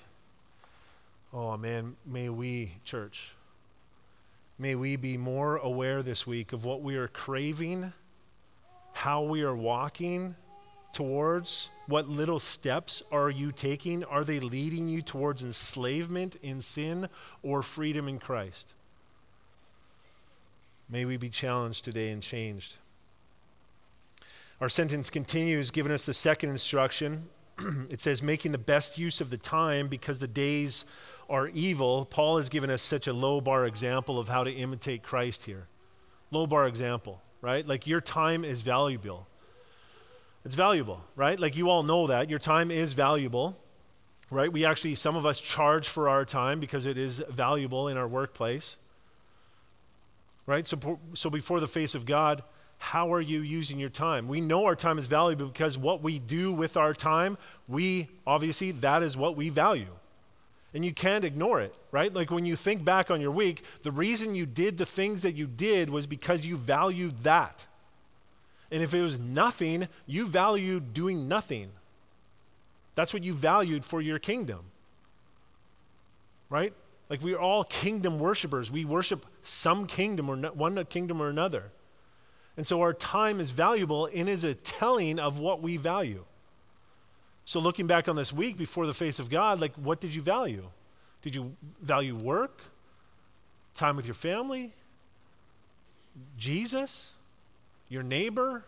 oh 1.31 1.55
man, 1.57 1.95
may 2.07 2.29
we, 2.29 2.73
church, 2.83 3.35
may 4.57 4.73
we 4.73 4.95
be 4.95 5.15
more 5.15 5.57
aware 5.57 6.01
this 6.01 6.25
week 6.25 6.53
of 6.53 6.65
what 6.65 6.81
we 6.81 6.95
are 6.95 7.07
craving 7.07 7.93
how 8.93 9.23
we 9.23 9.43
are 9.43 9.55
walking 9.55 10.35
towards? 10.93 11.69
What 11.87 12.07
little 12.07 12.39
steps 12.39 13.03
are 13.11 13.29
you 13.29 13.51
taking? 13.51 14.03
Are 14.03 14.23
they 14.23 14.39
leading 14.39 14.87
you 14.87 15.01
towards 15.01 15.43
enslavement 15.43 16.35
in 16.41 16.61
sin 16.61 17.07
or 17.43 17.61
freedom 17.61 18.07
in 18.07 18.19
Christ? 18.19 18.73
May 20.89 21.05
we 21.05 21.17
be 21.17 21.29
challenged 21.29 21.85
today 21.85 22.11
and 22.11 22.21
changed. 22.21 22.77
Our 24.59 24.69
sentence 24.69 25.09
continues, 25.09 25.71
giving 25.71 25.91
us 25.91 26.05
the 26.05 26.13
second 26.13 26.49
instruction. 26.49 27.29
it 27.89 28.01
says, 28.01 28.21
making 28.21 28.51
the 28.51 28.57
best 28.57 28.97
use 28.97 29.21
of 29.21 29.29
the 29.29 29.37
time 29.37 29.87
because 29.87 30.19
the 30.19 30.27
days 30.27 30.85
are 31.29 31.47
evil. 31.47 32.05
Paul 32.05 32.37
has 32.37 32.49
given 32.49 32.69
us 32.69 32.81
such 32.81 33.07
a 33.07 33.13
low 33.13 33.41
bar 33.41 33.65
example 33.65 34.19
of 34.19 34.27
how 34.27 34.43
to 34.43 34.51
imitate 34.51 35.01
Christ 35.01 35.45
here. 35.45 35.67
Low 36.29 36.45
bar 36.45 36.67
example, 36.67 37.21
right? 37.41 37.67
Like 37.67 37.87
your 37.87 38.01
time 38.01 38.43
is 38.45 38.61
valuable. 38.61 39.27
It's 40.45 40.55
valuable, 40.55 41.03
right? 41.15 41.39
Like 41.39 41.55
you 41.55 41.69
all 41.69 41.83
know 41.83 42.07
that. 42.07 42.29
Your 42.29 42.39
time 42.39 42.71
is 42.71 42.93
valuable, 42.93 43.55
right? 44.29 44.51
We 44.51 44.65
actually, 44.65 44.95
some 44.95 45.15
of 45.15 45.25
us 45.25 45.39
charge 45.39 45.87
for 45.87 46.09
our 46.09 46.25
time 46.25 46.59
because 46.59 46.85
it 46.85 46.97
is 46.97 47.23
valuable 47.29 47.87
in 47.87 47.97
our 47.97 48.07
workplace, 48.07 48.77
right? 50.45 50.65
So, 50.65 50.99
so 51.13 51.29
before 51.29 51.59
the 51.59 51.67
face 51.67 51.93
of 51.93 52.05
God, 52.05 52.43
how 52.79 53.13
are 53.13 53.21
you 53.21 53.41
using 53.41 53.77
your 53.79 53.91
time? 53.91 54.27
We 54.27 54.41
know 54.41 54.65
our 54.65 54.75
time 54.75 54.97
is 54.97 55.05
valuable 55.05 55.45
because 55.45 55.77
what 55.77 56.01
we 56.01 56.17
do 56.17 56.51
with 56.51 56.77
our 56.77 56.95
time, 56.95 57.37
we 57.67 58.07
obviously, 58.25 58.71
that 58.71 59.03
is 59.03 59.15
what 59.15 59.35
we 59.35 59.49
value. 59.49 59.85
And 60.73 60.85
you 60.85 60.93
can't 60.93 61.25
ignore 61.25 61.59
it, 61.59 61.77
right? 61.91 62.13
Like 62.13 62.31
when 62.31 62.45
you 62.45 62.55
think 62.55 62.85
back 62.85 63.11
on 63.11 63.19
your 63.19 63.31
week, 63.31 63.63
the 63.83 63.91
reason 63.91 64.35
you 64.35 64.45
did 64.45 64.77
the 64.77 64.85
things 64.85 65.21
that 65.23 65.35
you 65.35 65.47
did 65.47 65.89
was 65.89 66.07
because 66.07 66.45
you 66.45 66.55
valued 66.55 67.19
that. 67.19 67.67
And 68.71 68.81
if 68.81 68.93
it 68.93 69.01
was 69.01 69.19
nothing, 69.19 69.89
you 70.07 70.25
valued 70.25 70.93
doing 70.93 71.27
nothing. 71.27 71.71
That's 72.95 73.13
what 73.13 73.23
you 73.23 73.33
valued 73.33 73.83
for 73.83 73.99
your 74.01 74.17
kingdom. 74.17 74.59
Right? 76.49 76.73
Like 77.09 77.21
we 77.21 77.33
are 77.33 77.39
all 77.39 77.65
kingdom 77.65 78.19
worshipers. 78.19 78.71
We 78.71 78.85
worship 78.85 79.25
some 79.41 79.87
kingdom 79.87 80.29
or 80.29 80.37
one 80.51 80.83
kingdom 80.85 81.21
or 81.21 81.29
another. 81.29 81.71
And 82.55 82.65
so 82.65 82.81
our 82.81 82.93
time 82.93 83.41
is 83.41 83.51
valuable 83.51 84.07
and 84.13 84.29
is 84.29 84.45
a 84.45 84.53
telling 84.53 85.19
of 85.19 85.39
what 85.39 85.61
we 85.61 85.75
value. 85.75 86.23
So 87.45 87.59
looking 87.59 87.87
back 87.87 88.07
on 88.07 88.15
this 88.15 88.31
week 88.31 88.57
before 88.57 88.85
the 88.87 88.93
face 88.93 89.19
of 89.19 89.29
God, 89.29 89.59
like 89.59 89.73
what 89.75 89.99
did 89.99 90.15
you 90.15 90.21
value? 90.21 90.69
Did 91.21 91.35
you 91.35 91.55
value 91.81 92.15
work? 92.15 92.61
Time 93.73 93.95
with 93.95 94.05
your 94.05 94.15
family? 94.15 94.71
Jesus? 96.37 97.15
your 97.91 98.03
neighbor, 98.03 98.63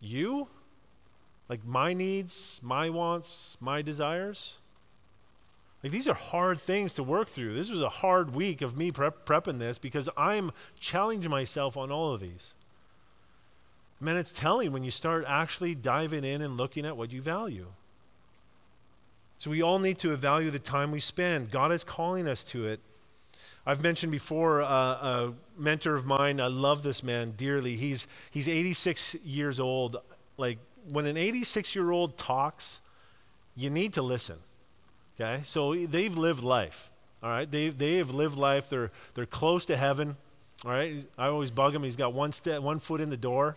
you, 0.00 0.46
like 1.48 1.66
my 1.66 1.92
needs, 1.92 2.60
my 2.62 2.88
wants, 2.88 3.56
my 3.60 3.82
desires. 3.82 4.60
Like 5.82 5.90
these 5.90 6.06
are 6.06 6.14
hard 6.14 6.60
things 6.60 6.94
to 6.94 7.02
work 7.02 7.28
through. 7.28 7.54
This 7.54 7.68
was 7.68 7.80
a 7.80 7.88
hard 7.88 8.32
week 8.32 8.62
of 8.62 8.78
me 8.78 8.92
prep, 8.92 9.26
prepping 9.26 9.58
this 9.58 9.76
because 9.76 10.08
I'm 10.16 10.52
challenging 10.78 11.32
myself 11.32 11.76
on 11.76 11.90
all 11.90 12.14
of 12.14 12.20
these. 12.20 12.54
Man, 14.02 14.16
it's 14.16 14.32
telling 14.32 14.72
when 14.72 14.82
you 14.82 14.90
start 14.90 15.24
actually 15.28 15.76
diving 15.76 16.24
in 16.24 16.42
and 16.42 16.56
looking 16.56 16.84
at 16.84 16.96
what 16.96 17.12
you 17.12 17.22
value. 17.22 17.66
So 19.38 19.48
we 19.48 19.62
all 19.62 19.78
need 19.78 19.98
to 19.98 20.12
evaluate 20.12 20.52
the 20.52 20.58
time 20.58 20.90
we 20.90 20.98
spend. 20.98 21.52
God 21.52 21.70
is 21.70 21.84
calling 21.84 22.26
us 22.26 22.42
to 22.44 22.66
it. 22.66 22.80
I've 23.64 23.80
mentioned 23.80 24.10
before 24.10 24.60
uh, 24.62 24.66
a 24.66 25.32
mentor 25.56 25.94
of 25.94 26.04
mine. 26.04 26.40
I 26.40 26.48
love 26.48 26.82
this 26.82 27.04
man 27.04 27.32
dearly. 27.32 27.76
He's, 27.76 28.08
he's 28.32 28.48
86 28.48 29.24
years 29.24 29.60
old. 29.60 29.96
Like, 30.36 30.58
when 30.90 31.06
an 31.06 31.16
86 31.16 31.76
year 31.76 31.92
old 31.92 32.18
talks, 32.18 32.80
you 33.56 33.70
need 33.70 33.92
to 33.92 34.02
listen. 34.02 34.38
Okay? 35.14 35.42
So 35.44 35.74
they've 35.74 36.16
lived 36.16 36.42
life. 36.42 36.90
All 37.22 37.30
right? 37.30 37.48
They, 37.48 37.68
they 37.68 37.98
have 37.98 38.12
lived 38.12 38.36
life. 38.36 38.68
They're, 38.68 38.90
they're 39.14 39.26
close 39.26 39.64
to 39.66 39.76
heaven. 39.76 40.16
All 40.64 40.72
right? 40.72 41.04
I 41.16 41.28
always 41.28 41.52
bug 41.52 41.72
him. 41.72 41.84
He's 41.84 41.96
got 41.96 42.12
one, 42.12 42.32
step, 42.32 42.62
one 42.62 42.80
foot 42.80 43.00
in 43.00 43.10
the 43.10 43.16
door, 43.16 43.56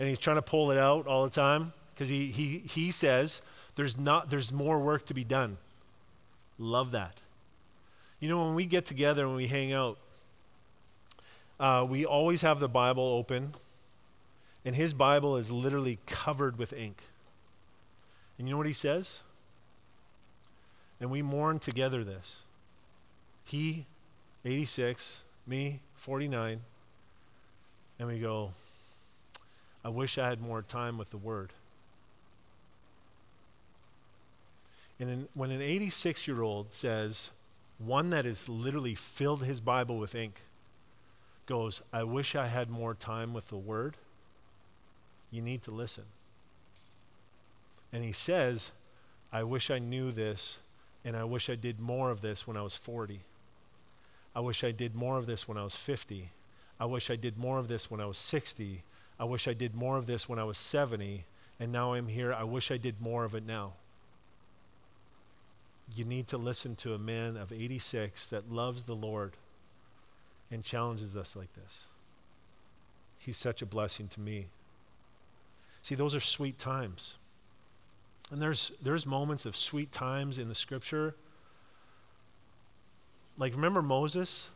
and 0.00 0.08
he's 0.08 0.18
trying 0.18 0.36
to 0.36 0.42
pull 0.42 0.70
it 0.70 0.78
out 0.78 1.06
all 1.06 1.24
the 1.24 1.30
time 1.30 1.72
because 1.94 2.08
he, 2.08 2.28
he, 2.28 2.58
he 2.58 2.90
says 2.90 3.42
there's, 3.76 4.00
not, 4.00 4.30
there's 4.30 4.50
more 4.50 4.82
work 4.82 5.04
to 5.06 5.14
be 5.14 5.24
done. 5.24 5.58
Love 6.58 6.90
that. 6.92 7.20
You 8.18 8.30
know, 8.30 8.46
when 8.46 8.54
we 8.54 8.64
get 8.64 8.86
together 8.86 9.26
and 9.26 9.36
we 9.36 9.46
hang 9.46 9.74
out, 9.74 9.98
uh, 11.60 11.86
we 11.88 12.06
always 12.06 12.40
have 12.40 12.60
the 12.60 12.68
Bible 12.68 13.02
open, 13.02 13.50
and 14.64 14.74
his 14.74 14.94
Bible 14.94 15.36
is 15.36 15.52
literally 15.52 15.98
covered 16.06 16.58
with 16.58 16.72
ink. 16.72 17.04
And 18.38 18.48
you 18.48 18.54
know 18.54 18.58
what 18.58 18.66
he 18.66 18.72
says? 18.72 19.22
And 20.98 21.10
we 21.10 21.20
mourn 21.20 21.58
together 21.58 22.04
this. 22.04 22.44
He, 23.44 23.84
86, 24.46 25.24
me, 25.46 25.80
49, 25.94 26.60
and 27.98 28.08
we 28.08 28.18
go, 28.18 28.52
I 29.84 29.88
wish 29.88 30.18
I 30.18 30.28
had 30.28 30.40
more 30.40 30.62
time 30.62 30.98
with 30.98 31.10
the 31.10 31.16
Word. 31.16 31.52
And 34.98 35.28
when 35.34 35.50
an 35.50 35.62
86 35.62 36.28
year 36.28 36.42
old 36.42 36.74
says, 36.74 37.30
one 37.78 38.10
that 38.10 38.26
has 38.26 38.48
literally 38.48 38.94
filled 38.94 39.44
his 39.44 39.60
Bible 39.60 39.96
with 39.96 40.14
ink, 40.14 40.42
goes, 41.46 41.82
I 41.92 42.04
wish 42.04 42.36
I 42.36 42.46
had 42.46 42.70
more 42.70 42.94
time 42.94 43.32
with 43.32 43.48
the 43.48 43.56
Word. 43.56 43.96
You 45.30 45.40
need 45.40 45.62
to 45.62 45.70
listen. 45.70 46.04
And 47.92 48.04
he 48.04 48.12
says, 48.12 48.72
I 49.32 49.42
wish 49.42 49.70
I 49.70 49.78
knew 49.78 50.10
this, 50.10 50.60
and 51.04 51.16
I 51.16 51.24
wish 51.24 51.48
I 51.48 51.54
did 51.54 51.80
more 51.80 52.10
of 52.10 52.20
this 52.20 52.46
when 52.46 52.56
I 52.56 52.62
was 52.62 52.76
40. 52.76 53.20
I 54.34 54.40
wish 54.40 54.62
I 54.62 54.70
did 54.70 54.94
more 54.94 55.18
of 55.18 55.26
this 55.26 55.48
when 55.48 55.56
I 55.56 55.64
was 55.64 55.76
50. 55.76 56.28
I 56.78 56.84
wish 56.84 57.10
I 57.10 57.16
did 57.16 57.38
more 57.38 57.58
of 57.58 57.68
this 57.68 57.90
when 57.90 58.00
I 58.00 58.06
was 58.06 58.18
60. 58.18 58.82
I 59.20 59.24
wish 59.24 59.46
I 59.46 59.52
did 59.52 59.76
more 59.76 59.96
of 59.96 60.06
this 60.06 60.28
when 60.28 60.40
I 60.40 60.44
was 60.44 60.58
70. 60.58 61.26
And 61.60 61.70
now 61.70 61.92
I'm 61.92 62.08
here. 62.08 62.32
I 62.32 62.42
wish 62.42 62.72
I 62.72 62.76
did 62.76 63.00
more 63.00 63.24
of 63.24 63.36
it 63.36 63.46
now 63.46 63.74
you 65.96 66.04
need 66.04 66.26
to 66.28 66.38
listen 66.38 66.76
to 66.76 66.94
a 66.94 66.98
man 66.98 67.36
of 67.36 67.52
86 67.52 68.28
that 68.28 68.50
loves 68.50 68.84
the 68.84 68.94
Lord 68.94 69.32
and 70.50 70.62
challenges 70.62 71.16
us 71.16 71.34
like 71.34 71.52
this. 71.54 71.88
He's 73.18 73.36
such 73.36 73.60
a 73.60 73.66
blessing 73.66 74.08
to 74.08 74.20
me. 74.20 74.46
See, 75.82 75.94
those 75.94 76.14
are 76.14 76.20
sweet 76.20 76.58
times. 76.58 77.16
And 78.30 78.40
there's, 78.40 78.72
there's 78.82 79.06
moments 79.06 79.46
of 79.46 79.56
sweet 79.56 79.90
times 79.90 80.38
in 80.38 80.48
the 80.48 80.54
scripture. 80.54 81.14
Like, 83.36 83.54
remember 83.54 83.82
Moses? 83.82 84.50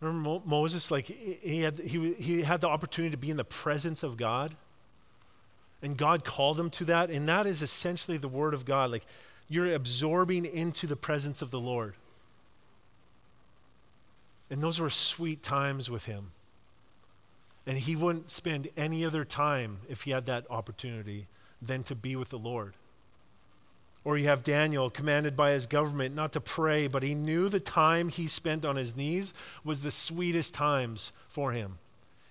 Remember 0.00 0.28
Mo- 0.28 0.42
Moses? 0.44 0.90
Like, 0.90 1.06
he 1.06 1.60
had, 1.60 1.78
he, 1.78 2.14
he 2.14 2.42
had 2.42 2.60
the 2.60 2.68
opportunity 2.68 3.12
to 3.12 3.18
be 3.18 3.30
in 3.30 3.36
the 3.36 3.44
presence 3.44 4.02
of 4.02 4.16
God. 4.16 4.54
And 5.82 5.96
God 5.96 6.24
called 6.24 6.58
him 6.58 6.70
to 6.70 6.84
that. 6.86 7.10
And 7.10 7.28
that 7.28 7.46
is 7.46 7.62
essentially 7.62 8.16
the 8.16 8.28
word 8.28 8.54
of 8.54 8.64
God. 8.64 8.90
Like, 8.90 9.04
you're 9.48 9.72
absorbing 9.72 10.44
into 10.44 10.86
the 10.86 10.96
presence 10.96 11.42
of 11.42 11.50
the 11.50 11.60
Lord. 11.60 11.94
And 14.50 14.62
those 14.62 14.80
were 14.80 14.90
sweet 14.90 15.42
times 15.42 15.90
with 15.90 16.06
him. 16.06 16.32
And 17.66 17.76
he 17.76 17.94
wouldn't 17.94 18.30
spend 18.30 18.68
any 18.76 19.04
other 19.04 19.24
time, 19.24 19.78
if 19.88 20.02
he 20.02 20.10
had 20.10 20.26
that 20.26 20.44
opportunity, 20.50 21.26
than 21.60 21.82
to 21.84 21.94
be 21.94 22.16
with 22.16 22.30
the 22.30 22.38
Lord. 22.38 22.74
Or 24.02 24.16
you 24.16 24.26
have 24.26 24.42
Daniel 24.42 24.88
commanded 24.88 25.36
by 25.36 25.50
his 25.50 25.66
government 25.66 26.14
not 26.14 26.32
to 26.32 26.40
pray, 26.40 26.86
but 26.86 27.02
he 27.02 27.14
knew 27.14 27.48
the 27.48 27.60
time 27.60 28.08
he 28.08 28.26
spent 28.26 28.64
on 28.64 28.76
his 28.76 28.96
knees 28.96 29.34
was 29.62 29.82
the 29.82 29.90
sweetest 29.90 30.54
times 30.54 31.12
for 31.28 31.52
him. 31.52 31.78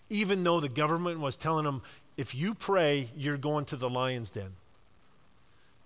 Even 0.10 0.43
though 0.43 0.60
the 0.60 0.69
government 0.69 1.19
was 1.19 1.38
telling 1.38 1.65
him, 1.65 1.82
if 2.17 2.34
you 2.34 2.55
pray, 2.55 3.10
you're 3.15 3.38
going 3.38 3.65
to 3.65 3.75
the 3.75 3.89
lion's 3.89 4.32
den. 4.32 4.51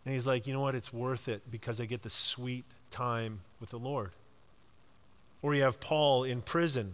And 0.06 0.14
he's 0.14 0.26
like, 0.26 0.48
you 0.48 0.54
know 0.54 0.62
what? 0.62 0.76
It's 0.76 0.94
worth 0.94 1.28
it 1.28 1.42
because 1.52 1.80
I 1.80 1.86
get 1.86 2.02
the 2.02 2.10
sweet 2.10 2.66
time 2.90 3.42
with 3.60 3.70
the 3.70 3.80
Lord. 3.80 4.12
Or 5.42 5.54
you 5.54 5.64
have 5.64 5.82
Paul 5.82 6.24
in 6.24 6.42
prison 6.42 6.94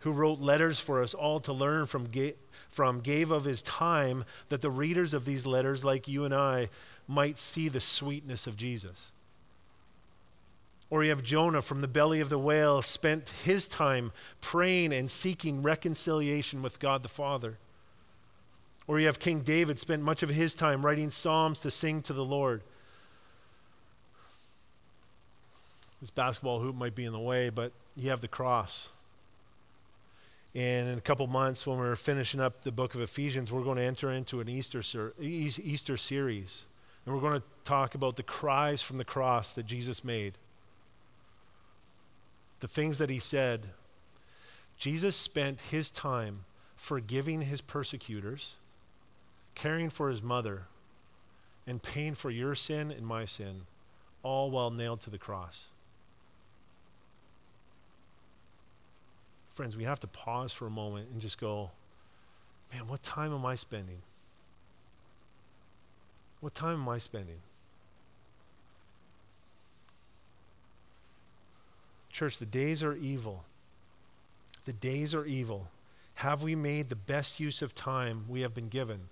who 0.00 0.12
wrote 0.12 0.38
letters 0.38 0.78
for 0.78 1.02
us 1.02 1.14
all 1.14 1.40
to 1.40 1.52
learn 1.52 1.86
from, 1.86 2.06
from 2.68 3.00
gave 3.00 3.30
of 3.30 3.44
his 3.44 3.62
time 3.62 4.24
that 4.48 4.60
the 4.60 4.70
readers 4.70 5.12
of 5.12 5.24
these 5.24 5.46
letters, 5.46 5.84
like 5.84 6.06
you 6.06 6.24
and 6.24 6.34
I, 6.34 6.68
might 7.08 7.38
see 7.38 7.68
the 7.68 7.80
sweetness 7.80 8.46
of 8.46 8.56
Jesus. 8.56 9.12
Or 10.90 11.02
you 11.02 11.10
have 11.10 11.22
Jonah 11.22 11.62
from 11.62 11.80
the 11.80 11.88
belly 11.88 12.20
of 12.20 12.28
the 12.28 12.38
whale, 12.38 12.80
spent 12.82 13.28
his 13.44 13.66
time 13.66 14.12
praying 14.40 14.92
and 14.92 15.10
seeking 15.10 15.62
reconciliation 15.62 16.62
with 16.62 16.80
God 16.80 17.02
the 17.02 17.08
Father. 17.08 17.58
Or 18.86 18.98
you 18.98 19.06
have 19.06 19.18
King 19.18 19.40
David 19.40 19.78
spent 19.78 20.02
much 20.02 20.22
of 20.22 20.30
his 20.30 20.54
time 20.54 20.84
writing 20.84 21.10
psalms 21.10 21.60
to 21.60 21.70
sing 21.70 22.00
to 22.02 22.12
the 22.14 22.24
Lord. 22.24 22.62
This 26.00 26.10
basketball 26.10 26.60
hoop 26.60 26.76
might 26.76 26.94
be 26.94 27.04
in 27.04 27.12
the 27.12 27.18
way, 27.18 27.50
but 27.50 27.72
you 27.96 28.08
have 28.10 28.20
the 28.20 28.28
cross. 28.28 28.92
And 30.54 30.88
in 30.88 30.96
a 30.96 31.02
couple 31.02 31.26
months, 31.26 31.66
when 31.66 31.76
we're 31.78 31.96
finishing 31.96 32.40
up 32.40 32.62
the 32.62 32.72
book 32.72 32.94
of 32.94 33.02
Ephesians, 33.02 33.52
we're 33.52 33.62
going 33.62 33.76
to 33.76 33.82
enter 33.82 34.10
into 34.10 34.40
an 34.40 34.48
Easter, 34.48 34.82
Easter 35.20 35.96
series. 35.98 36.66
And 37.08 37.16
we're 37.16 37.22
going 37.22 37.40
to 37.40 37.46
talk 37.64 37.94
about 37.94 38.16
the 38.16 38.22
cries 38.22 38.82
from 38.82 38.98
the 38.98 39.04
cross 39.04 39.54
that 39.54 39.64
Jesus 39.64 40.04
made. 40.04 40.34
The 42.60 42.68
things 42.68 42.98
that 42.98 43.08
he 43.08 43.18
said. 43.18 43.62
Jesus 44.76 45.16
spent 45.16 45.62
his 45.62 45.90
time 45.90 46.44
forgiving 46.76 47.40
his 47.40 47.62
persecutors 47.62 48.56
caring 49.54 49.88
for 49.88 50.10
his 50.10 50.22
mother, 50.22 50.66
and 51.66 51.82
paying 51.82 52.14
for 52.14 52.30
your 52.30 52.54
sin 52.54 52.92
and 52.92 53.04
my 53.04 53.24
sin, 53.24 53.62
all 54.22 54.50
while 54.50 54.70
nailed 54.70 55.00
to 55.00 55.10
the 55.10 55.18
cross. 55.18 55.68
Friends, 59.50 59.76
we 59.76 59.82
have 59.82 59.98
to 59.98 60.06
pause 60.06 60.52
for 60.52 60.66
a 60.66 60.70
moment 60.70 61.08
and 61.10 61.22
just 61.22 61.40
go, 61.40 61.70
man, 62.72 62.86
what 62.86 63.02
time 63.02 63.34
am 63.34 63.46
I 63.46 63.54
spending? 63.56 64.02
What 66.40 66.54
time 66.54 66.82
am 66.82 66.88
I 66.88 66.98
spending? 66.98 67.40
Church, 72.12 72.38
the 72.38 72.46
days 72.46 72.82
are 72.82 72.94
evil. 72.94 73.44
The 74.64 74.72
days 74.72 75.14
are 75.14 75.24
evil. 75.24 75.68
Have 76.16 76.42
we 76.42 76.54
made 76.54 76.88
the 76.88 76.96
best 76.96 77.38
use 77.38 77.62
of 77.62 77.74
time 77.74 78.24
we 78.28 78.40
have 78.40 78.54
been 78.54 78.68
given? 78.68 79.02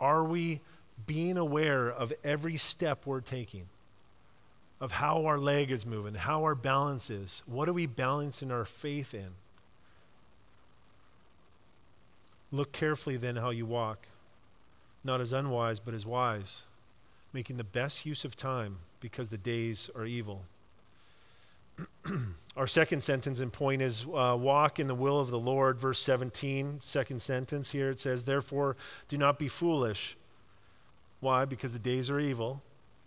Are 0.00 0.24
we 0.24 0.60
being 1.06 1.36
aware 1.36 1.90
of 1.90 2.12
every 2.22 2.56
step 2.56 3.06
we're 3.06 3.20
taking? 3.20 3.66
Of 4.80 4.92
how 4.92 5.26
our 5.26 5.38
leg 5.38 5.70
is 5.70 5.86
moving, 5.86 6.14
how 6.14 6.42
our 6.42 6.54
balance 6.54 7.10
is? 7.10 7.42
What 7.46 7.68
are 7.68 7.72
we 7.72 7.86
balancing 7.86 8.50
our 8.50 8.64
faith 8.64 9.14
in? 9.14 9.30
Look 12.50 12.72
carefully 12.72 13.16
then 13.16 13.36
how 13.36 13.50
you 13.50 13.66
walk, 13.66 14.06
not 15.02 15.20
as 15.20 15.32
unwise, 15.32 15.80
but 15.80 15.94
as 15.94 16.06
wise, 16.06 16.64
making 17.34 17.56
the 17.56 17.64
best 17.64 18.06
use 18.06 18.24
of 18.24 18.36
time 18.36 18.76
because 19.00 19.28
the 19.28 19.36
days 19.36 19.90
are 19.96 20.06
evil. 20.06 20.44
Our 22.56 22.68
second 22.68 23.02
sentence 23.02 23.40
and 23.40 23.52
point 23.52 23.82
is 23.82 24.06
uh, 24.14 24.36
walk 24.40 24.78
in 24.78 24.86
the 24.86 24.94
will 24.94 25.18
of 25.18 25.30
the 25.30 25.38
Lord, 25.38 25.78
verse 25.78 25.98
17, 25.98 26.78
second 26.78 27.20
sentence 27.20 27.72
here. 27.72 27.90
It 27.90 27.98
says, 27.98 28.24
Therefore, 28.24 28.76
do 29.08 29.18
not 29.18 29.40
be 29.40 29.48
foolish. 29.48 30.16
Why? 31.18 31.44
Because 31.44 31.72
the 31.72 31.80
days 31.80 32.10
are 32.10 32.20
evil. 32.20 32.62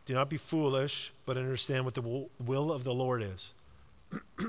Do 0.05 0.13
not 0.13 0.29
be 0.29 0.37
foolish, 0.37 1.13
but 1.25 1.37
understand 1.37 1.85
what 1.85 1.93
the 1.93 2.27
will 2.45 2.71
of 2.73 2.83
the 2.83 2.93
Lord 2.93 3.21
is. 3.21 3.53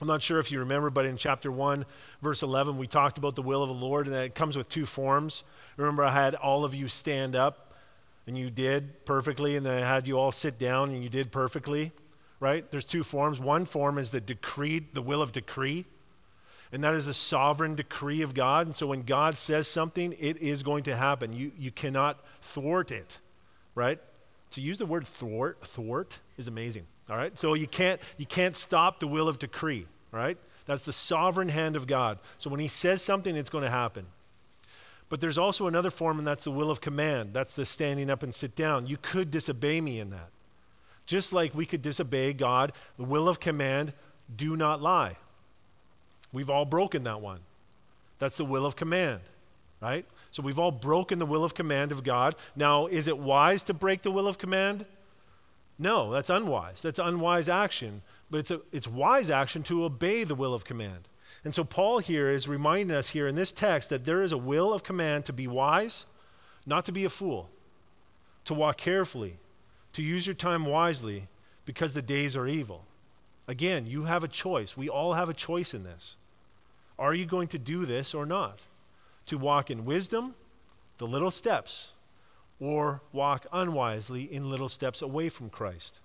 I'm 0.00 0.08
not 0.08 0.22
sure 0.22 0.38
if 0.38 0.52
you 0.52 0.58
remember, 0.58 0.90
but 0.90 1.06
in 1.06 1.16
chapter 1.16 1.50
1, 1.50 1.86
verse 2.20 2.42
11, 2.42 2.76
we 2.76 2.86
talked 2.86 3.16
about 3.16 3.36
the 3.36 3.42
will 3.42 3.62
of 3.62 3.68
the 3.68 3.74
Lord, 3.74 4.06
and 4.06 4.14
that 4.14 4.24
it 4.24 4.34
comes 4.34 4.56
with 4.56 4.68
two 4.68 4.84
forms. 4.84 5.44
Remember, 5.76 6.04
I 6.04 6.10
had 6.10 6.34
all 6.34 6.64
of 6.64 6.74
you 6.74 6.88
stand 6.88 7.36
up, 7.36 7.63
and 8.26 8.36
you 8.36 8.50
did 8.50 9.04
perfectly, 9.04 9.56
and 9.56 9.64
then 9.64 9.82
I 9.82 9.86
had 9.86 10.08
you 10.08 10.18
all 10.18 10.32
sit 10.32 10.58
down, 10.58 10.90
and 10.90 11.02
you 11.02 11.08
did 11.08 11.30
perfectly, 11.32 11.92
right? 12.40 12.68
There's 12.70 12.84
two 12.84 13.04
forms. 13.04 13.40
One 13.40 13.64
form 13.64 13.98
is 13.98 14.10
the 14.10 14.20
decree, 14.20 14.80
the 14.80 15.02
will 15.02 15.22
of 15.22 15.32
decree, 15.32 15.84
and 16.72 16.82
that 16.82 16.94
is 16.94 17.06
the 17.06 17.14
sovereign 17.14 17.76
decree 17.76 18.22
of 18.22 18.34
God. 18.34 18.66
And 18.66 18.74
so 18.74 18.88
when 18.88 19.02
God 19.02 19.36
says 19.36 19.68
something, 19.68 20.12
it 20.18 20.38
is 20.38 20.62
going 20.62 20.84
to 20.84 20.96
happen. 20.96 21.32
You, 21.32 21.52
you 21.56 21.70
cannot 21.70 22.18
thwart 22.40 22.90
it, 22.90 23.20
right? 23.74 24.00
To 24.50 24.60
use 24.60 24.78
the 24.78 24.86
word 24.86 25.06
thwart, 25.06 25.60
thwart 25.64 26.20
is 26.36 26.48
amazing. 26.48 26.86
All 27.10 27.16
right? 27.16 27.36
So 27.38 27.54
you 27.54 27.66
can't 27.66 28.00
you 28.16 28.26
can't 28.26 28.56
stop 28.56 28.98
the 28.98 29.06
will 29.06 29.28
of 29.28 29.38
decree, 29.38 29.86
right? 30.10 30.38
That's 30.66 30.84
the 30.84 30.92
sovereign 30.92 31.48
hand 31.48 31.76
of 31.76 31.86
God. 31.86 32.18
So 32.38 32.48
when 32.48 32.60
he 32.60 32.68
says 32.68 33.02
something, 33.02 33.36
it's 33.36 33.50
going 33.50 33.64
to 33.64 33.70
happen. 33.70 34.06
But 35.08 35.20
there's 35.20 35.38
also 35.38 35.66
another 35.66 35.90
form, 35.90 36.18
and 36.18 36.26
that's 36.26 36.44
the 36.44 36.50
will 36.50 36.70
of 36.70 36.80
command. 36.80 37.34
That's 37.34 37.54
the 37.54 37.64
standing 37.64 38.10
up 38.10 38.22
and 38.22 38.34
sit 38.34 38.54
down. 38.54 38.86
You 38.86 38.96
could 39.00 39.30
disobey 39.30 39.80
me 39.80 40.00
in 40.00 40.10
that. 40.10 40.30
Just 41.06 41.32
like 41.32 41.54
we 41.54 41.66
could 41.66 41.82
disobey 41.82 42.32
God, 42.32 42.72
the 42.96 43.04
will 43.04 43.28
of 43.28 43.38
command, 43.38 43.92
do 44.34 44.56
not 44.56 44.80
lie. 44.80 45.16
We've 46.32 46.50
all 46.50 46.64
broken 46.64 47.04
that 47.04 47.20
one. 47.20 47.40
That's 48.18 48.36
the 48.36 48.44
will 48.44 48.64
of 48.64 48.76
command, 48.76 49.20
right? 49.80 50.06
So 50.30 50.42
we've 50.42 50.58
all 50.58 50.72
broken 50.72 51.18
the 51.18 51.26
will 51.26 51.44
of 51.44 51.54
command 51.54 51.92
of 51.92 52.02
God. 52.02 52.34
Now, 52.56 52.86
is 52.86 53.06
it 53.06 53.18
wise 53.18 53.62
to 53.64 53.74
break 53.74 54.02
the 54.02 54.10
will 54.10 54.26
of 54.26 54.38
command? 54.38 54.86
No, 55.78 56.10
that's 56.10 56.30
unwise. 56.30 56.82
That's 56.82 56.98
unwise 56.98 57.48
action. 57.48 58.02
But 58.30 58.38
it's, 58.38 58.50
a, 58.50 58.60
it's 58.72 58.88
wise 58.88 59.30
action 59.30 59.62
to 59.64 59.84
obey 59.84 60.24
the 60.24 60.34
will 60.34 60.54
of 60.54 60.64
command. 60.64 61.08
And 61.44 61.54
so 61.54 61.62
Paul 61.62 61.98
here 61.98 62.28
is 62.28 62.48
reminding 62.48 62.96
us 62.96 63.10
here 63.10 63.28
in 63.28 63.34
this 63.34 63.52
text 63.52 63.90
that 63.90 64.06
there 64.06 64.22
is 64.22 64.32
a 64.32 64.38
will 64.38 64.72
of 64.72 64.82
command 64.82 65.26
to 65.26 65.32
be 65.32 65.46
wise, 65.46 66.06
not 66.66 66.86
to 66.86 66.92
be 66.92 67.04
a 67.04 67.10
fool, 67.10 67.50
to 68.46 68.54
walk 68.54 68.78
carefully, 68.78 69.36
to 69.92 70.02
use 70.02 70.26
your 70.26 70.34
time 70.34 70.64
wisely 70.64 71.28
because 71.66 71.92
the 71.92 72.02
days 72.02 72.36
are 72.36 72.46
evil. 72.46 72.86
Again, 73.46 73.84
you 73.86 74.04
have 74.04 74.24
a 74.24 74.28
choice. 74.28 74.76
We 74.76 74.88
all 74.88 75.12
have 75.12 75.28
a 75.28 75.34
choice 75.34 75.74
in 75.74 75.84
this. 75.84 76.16
Are 76.98 77.12
you 77.12 77.26
going 77.26 77.48
to 77.48 77.58
do 77.58 77.84
this 77.84 78.14
or 78.14 78.24
not? 78.24 78.64
To 79.26 79.36
walk 79.36 79.70
in 79.70 79.84
wisdom, 79.84 80.34
the 80.96 81.06
little 81.06 81.30
steps, 81.30 81.92
or 82.58 83.02
walk 83.12 83.46
unwisely 83.52 84.22
in 84.22 84.50
little 84.50 84.68
steps 84.68 85.02
away 85.02 85.28
from 85.28 85.50
Christ. 85.50 86.00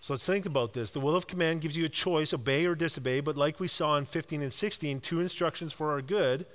So 0.00 0.12
let's 0.12 0.26
think 0.26 0.46
about 0.46 0.72
this. 0.72 0.90
The 0.90 1.00
will 1.00 1.16
of 1.16 1.26
command 1.26 1.62
gives 1.62 1.76
you 1.76 1.84
a 1.84 1.88
choice, 1.88 2.32
obey 2.32 2.66
or 2.66 2.74
disobey, 2.74 3.20
but 3.20 3.36
like 3.36 3.58
we 3.58 3.66
saw 3.66 3.96
in 3.96 4.04
15 4.04 4.42
and 4.42 4.52
16, 4.52 5.00
two 5.00 5.20
instructions 5.20 5.72
for 5.72 5.90
our 5.90 6.02
good. 6.02 6.46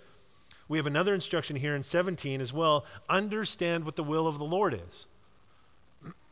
We 0.67 0.77
have 0.77 0.87
another 0.87 1.13
instruction 1.13 1.57
here 1.57 1.75
in 1.75 1.83
17 1.83 2.39
as 2.39 2.53
well. 2.53 2.85
Understand 3.09 3.83
what 3.83 3.97
the 3.97 4.03
will 4.03 4.27
of 4.27 4.39
the 4.39 4.45
Lord 4.45 4.73
is. 4.73 5.07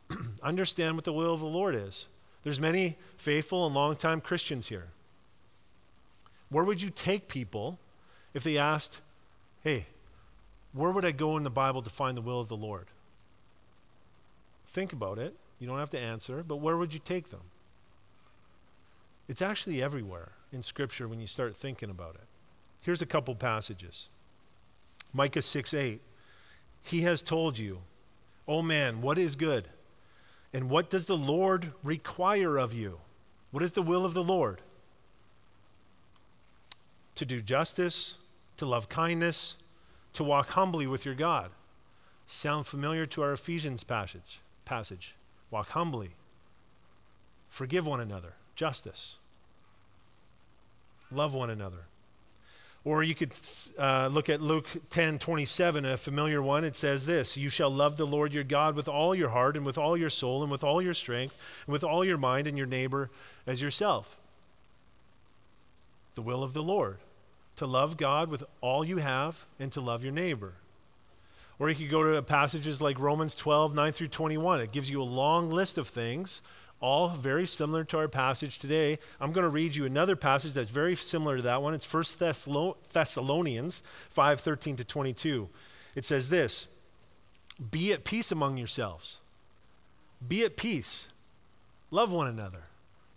Understand 0.43 0.95
what 0.95 1.03
the 1.03 1.11
will 1.11 1.33
of 1.33 1.41
the 1.41 1.45
Lord 1.45 1.75
is. 1.75 2.07
There's 2.43 2.59
many 2.59 2.95
faithful 3.17 3.65
and 3.65 3.75
longtime 3.75 4.21
Christians 4.21 4.69
here. 4.69 4.87
Where 6.49 6.63
would 6.63 6.81
you 6.81 6.89
take 6.89 7.27
people 7.27 7.79
if 8.33 8.43
they 8.43 8.57
asked, 8.57 9.01
hey, 9.61 9.87
where 10.73 10.91
would 10.91 11.05
I 11.05 11.11
go 11.11 11.35
in 11.37 11.43
the 11.43 11.49
Bible 11.49 11.81
to 11.81 11.89
find 11.89 12.15
the 12.15 12.21
will 12.21 12.39
of 12.39 12.47
the 12.47 12.55
Lord? 12.55 12.87
Think 14.65 14.93
about 14.93 15.17
it. 15.17 15.35
You 15.59 15.67
don't 15.67 15.79
have 15.79 15.89
to 15.91 15.99
answer, 15.99 16.43
but 16.47 16.57
where 16.57 16.77
would 16.77 16.93
you 16.93 16.99
take 16.99 17.29
them? 17.29 17.41
It's 19.27 19.41
actually 19.41 19.83
everywhere 19.83 20.29
in 20.51 20.63
Scripture 20.63 21.07
when 21.07 21.19
you 21.19 21.27
start 21.27 21.55
thinking 21.55 21.89
about 21.89 22.15
it. 22.15 22.27
Here's 22.81 23.01
a 23.01 23.05
couple 23.05 23.35
passages 23.35 24.09
Micah 25.13 25.41
6 25.41 25.73
8. 25.73 26.01
He 26.83 27.01
has 27.01 27.21
told 27.21 27.59
you, 27.59 27.79
Oh 28.47 28.61
man, 28.61 29.01
what 29.01 29.17
is 29.17 29.35
good? 29.35 29.65
And 30.53 30.69
what 30.69 30.89
does 30.89 31.05
the 31.05 31.17
Lord 31.17 31.73
require 31.83 32.57
of 32.57 32.73
you? 32.73 32.99
What 33.51 33.61
is 33.61 33.73
the 33.73 33.83
will 33.83 34.05
of 34.05 34.13
the 34.13 34.23
Lord? 34.23 34.61
To 37.15 37.25
do 37.25 37.41
justice, 37.41 38.17
to 38.57 38.65
love 38.65 38.89
kindness, 38.89 39.57
to 40.13 40.23
walk 40.23 40.49
humbly 40.49 40.87
with 40.87 41.05
your 41.05 41.15
God. 41.15 41.51
Sound 42.25 42.65
familiar 42.65 43.05
to 43.07 43.21
our 43.21 43.33
Ephesians 43.33 43.83
passage? 43.83 44.39
Passage. 44.65 45.15
Walk 45.51 45.69
humbly. 45.69 46.11
Forgive 47.49 47.85
one 47.85 47.99
another. 47.99 48.33
Justice. 48.55 49.17
Love 51.11 51.33
one 51.33 51.49
another. 51.49 51.85
Or 52.85 53.03
you 53.03 53.13
could 53.13 53.33
uh, 53.77 54.09
look 54.11 54.29
at 54.29 54.41
Luke 54.41 54.67
10 54.89 55.19
27, 55.19 55.85
a 55.85 55.97
familiar 55.97 56.41
one. 56.41 56.63
It 56.63 56.75
says 56.75 57.05
this 57.05 57.37
You 57.37 57.49
shall 57.49 57.69
love 57.69 57.97
the 57.97 58.07
Lord 58.07 58.33
your 58.33 58.43
God 58.43 58.75
with 58.75 58.87
all 58.87 59.13
your 59.13 59.29
heart, 59.29 59.57
and 59.57 59.65
with 59.65 59.77
all 59.77 59.97
your 59.97 60.09
soul, 60.09 60.43
and 60.43 60.51
with 60.51 60.63
all 60.63 60.81
your 60.81 60.93
strength, 60.93 61.63
and 61.65 61.73
with 61.73 61.83
all 61.83 62.05
your 62.05 62.17
mind, 62.17 62.47
and 62.47 62.57
your 62.57 62.67
neighbor 62.67 63.09
as 63.45 63.61
yourself. 63.61 64.19
The 66.15 66.21
will 66.21 66.43
of 66.43 66.53
the 66.53 66.63
Lord 66.63 66.99
to 67.57 67.67
love 67.67 67.97
God 67.97 68.29
with 68.29 68.45
all 68.61 68.85
you 68.85 68.97
have 68.97 69.45
and 69.59 69.69
to 69.73 69.81
love 69.81 70.01
your 70.01 70.13
neighbor. 70.13 70.53
Or 71.59 71.69
you 71.69 71.75
could 71.75 71.91
go 71.91 72.13
to 72.13 72.21
passages 72.21 72.81
like 72.81 72.99
Romans 72.99 73.35
12, 73.35 73.75
9 73.75 73.91
through 73.91 74.07
21. 74.07 74.61
It 74.61 74.71
gives 74.71 74.89
you 74.89 75.01
a 75.01 75.03
long 75.03 75.49
list 75.49 75.77
of 75.77 75.87
things, 75.87 76.41
all 76.79 77.09
very 77.09 77.45
similar 77.45 77.83
to 77.83 77.97
our 77.97 78.07
passage 78.07 78.59
today. 78.59 78.97
I'm 79.19 79.33
going 79.33 79.43
to 79.43 79.49
read 79.49 79.75
you 79.75 79.85
another 79.85 80.15
passage 80.15 80.53
that's 80.53 80.71
very 80.71 80.95
similar 80.95 81.37
to 81.37 81.43
that 81.43 81.61
one. 81.61 81.73
It's 81.73 81.93
1 81.93 82.03
Thessalonians 82.93 83.83
5, 84.09 84.39
13 84.39 84.75
to 84.77 84.85
22. 84.85 85.49
It 85.95 86.05
says 86.05 86.29
this 86.29 86.69
Be 87.69 87.91
at 87.91 88.05
peace 88.05 88.31
among 88.31 88.57
yourselves. 88.57 89.19
Be 90.25 90.43
at 90.45 90.55
peace. 90.55 91.09
Love 91.91 92.13
one 92.13 92.27
another. 92.27 92.63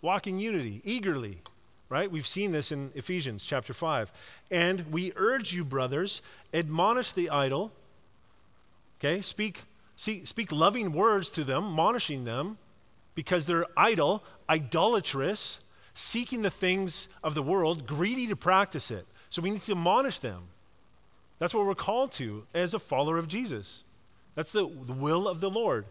Walk 0.01 0.27
in 0.27 0.37
unity, 0.37 0.81
eagerly 0.83 1.39
right? 1.93 2.09
We've 2.09 2.25
seen 2.25 2.51
this 2.51 2.71
in 2.71 2.89
Ephesians 2.95 3.45
chapter 3.45 3.71
5. 3.71 4.11
And 4.49 4.91
we 4.91 5.11
urge 5.15 5.53
you, 5.53 5.63
brothers, 5.63 6.23
admonish 6.51 7.11
the 7.11 7.29
idle. 7.29 7.71
Okay? 9.03 9.19
Speak, 9.19 9.63
see, 9.95 10.23
speak 10.23 10.51
loving 10.51 10.93
words 10.93 11.29
to 11.31 11.43
them, 11.43 11.65
admonishing 11.65 12.23
them, 12.23 12.57
because 13.15 13.45
they're 13.45 13.65
idle, 13.75 14.23
idolatrous, 14.49 15.59
seeking 15.93 16.41
the 16.41 16.49
things 16.49 17.09
of 17.23 17.35
the 17.35 17.43
world, 17.43 17.85
greedy 17.85 18.27
to 18.27 18.35
practice 18.35 18.91
it. 18.91 19.05
So 19.29 19.41
we 19.41 19.51
need 19.51 19.61
to 19.61 19.73
admonish 19.73 20.19
them. 20.19 20.43
That's 21.37 21.53
what 21.53 21.65
we're 21.65 21.75
called 21.75 22.11
to 22.13 22.45
as 22.53 22.73
a 22.73 22.79
follower 22.79 23.17
of 23.17 23.27
Jesus. 23.27 23.83
That's 24.35 24.51
the, 24.51 24.61
the 24.61 24.93
will 24.93 25.27
of 25.27 25.41
the 25.41 25.49
Lord. 25.49 25.85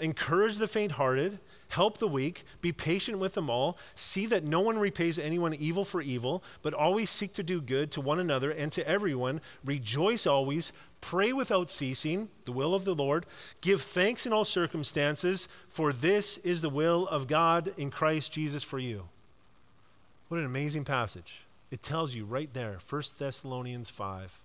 Encourage 0.00 0.56
the 0.56 0.66
faint 0.66 0.92
hearted, 0.92 1.38
help 1.68 1.98
the 1.98 2.08
weak, 2.08 2.42
be 2.60 2.72
patient 2.72 3.18
with 3.18 3.34
them 3.34 3.50
all. 3.50 3.78
See 3.94 4.26
that 4.26 4.44
no 4.44 4.60
one 4.60 4.78
repays 4.78 5.18
anyone 5.18 5.54
evil 5.54 5.84
for 5.84 6.00
evil, 6.00 6.42
but 6.62 6.74
always 6.74 7.10
seek 7.10 7.34
to 7.34 7.42
do 7.42 7.60
good 7.60 7.90
to 7.92 8.00
one 8.00 8.18
another 8.18 8.50
and 8.50 8.72
to 8.72 8.86
everyone. 8.88 9.40
Rejoice 9.64 10.26
always, 10.26 10.72
pray 11.00 11.32
without 11.32 11.70
ceasing, 11.70 12.28
the 12.44 12.52
will 12.52 12.74
of 12.74 12.84
the 12.84 12.94
Lord. 12.94 13.26
Give 13.60 13.80
thanks 13.80 14.26
in 14.26 14.32
all 14.32 14.44
circumstances, 14.44 15.48
for 15.68 15.92
this 15.92 16.38
is 16.38 16.62
the 16.62 16.70
will 16.70 17.06
of 17.08 17.28
God 17.28 17.72
in 17.76 17.90
Christ 17.90 18.32
Jesus 18.32 18.62
for 18.62 18.78
you. 18.78 19.08
What 20.28 20.38
an 20.40 20.46
amazing 20.46 20.84
passage. 20.84 21.46
It 21.70 21.82
tells 21.82 22.14
you 22.14 22.24
right 22.24 22.52
there, 22.52 22.78
1 22.88 23.02
Thessalonians 23.18 23.90
5. 23.90 24.42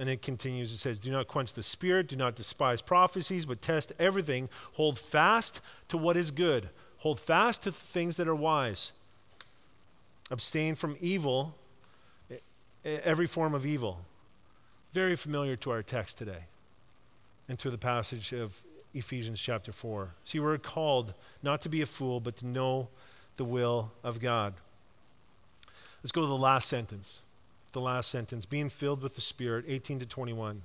And 0.00 0.08
it 0.08 0.22
continues, 0.22 0.72
it 0.72 0.78
says, 0.78 0.98
Do 0.98 1.10
not 1.10 1.28
quench 1.28 1.52
the 1.52 1.62
spirit, 1.62 2.08
do 2.08 2.16
not 2.16 2.34
despise 2.34 2.80
prophecies, 2.80 3.44
but 3.44 3.60
test 3.60 3.92
everything. 3.98 4.48
Hold 4.72 4.98
fast 4.98 5.60
to 5.88 5.98
what 5.98 6.16
is 6.16 6.30
good, 6.30 6.70
hold 7.00 7.20
fast 7.20 7.64
to 7.64 7.72
things 7.72 8.16
that 8.16 8.26
are 8.26 8.34
wise. 8.34 8.94
Abstain 10.30 10.74
from 10.74 10.96
evil, 11.00 11.54
every 12.82 13.26
form 13.26 13.52
of 13.52 13.66
evil. 13.66 13.98
Very 14.94 15.16
familiar 15.16 15.54
to 15.56 15.70
our 15.70 15.82
text 15.82 16.16
today 16.16 16.44
and 17.46 17.58
to 17.58 17.68
the 17.68 17.76
passage 17.76 18.32
of 18.32 18.62
Ephesians 18.94 19.38
chapter 19.38 19.70
4. 19.70 20.14
See, 20.24 20.40
we're 20.40 20.56
called 20.56 21.12
not 21.42 21.60
to 21.60 21.68
be 21.68 21.82
a 21.82 21.86
fool, 21.86 22.20
but 22.20 22.36
to 22.36 22.46
know 22.46 22.88
the 23.36 23.44
will 23.44 23.92
of 24.02 24.18
God. 24.18 24.54
Let's 26.02 26.10
go 26.10 26.22
to 26.22 26.26
the 26.26 26.34
last 26.34 26.68
sentence 26.68 27.20
the 27.72 27.80
last 27.80 28.10
sentence, 28.10 28.46
being 28.46 28.68
filled 28.68 29.02
with 29.02 29.14
the 29.14 29.20
Spirit, 29.20 29.64
18 29.68 30.00
to 30.00 30.06
21. 30.06 30.62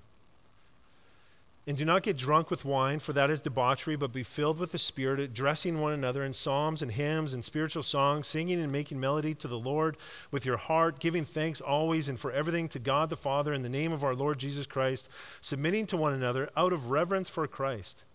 And 1.68 1.76
do 1.76 1.84
not 1.84 2.04
get 2.04 2.16
drunk 2.16 2.52
with 2.52 2.64
wine, 2.64 3.00
for 3.00 3.12
that 3.14 3.32
is 3.32 3.42
debauchery, 3.42 3.96
but 3.96 4.14
be 4.14 4.22
filled 4.22 4.60
with 4.60 4.72
the 4.72 4.78
Spirit, 4.78 5.20
addressing 5.20 5.82
one 5.82 5.94
another 5.94 6.24
in 6.24 6.34
psalms 6.34 6.84
and 6.84 6.92
hymns 6.92 7.34
and 7.34 7.44
spiritual 7.44 7.82
songs, 7.82 8.28
singing 8.28 8.62
and 8.62 8.72
making 8.72 9.00
melody 9.00 9.34
to 9.34 9.48
the 9.48 9.58
Lord 9.58 9.98
with 10.30 10.46
your 10.46 10.58
heart, 10.58 11.00
giving 11.00 11.26
thanks 11.26 11.62
always 11.62 12.08
and 12.08 12.20
for 12.20 12.32
everything 12.32 12.68
to 12.68 12.80
God 12.80 13.10
the 13.10 13.16
Father 13.16 13.52
in 13.52 13.64
the 13.64 13.70
name 13.70 13.92
of 13.92 14.04
our 14.04 14.14
Lord 14.14 14.38
Jesus 14.38 14.68
Christ, 14.68 15.10
submitting 15.42 15.88
to 15.88 15.98
one 15.98 16.14
another 16.14 16.50
out 16.56 16.72
of 16.72 16.92
reverence 16.92 17.32
for 17.32 17.48
Christ. 17.48 18.06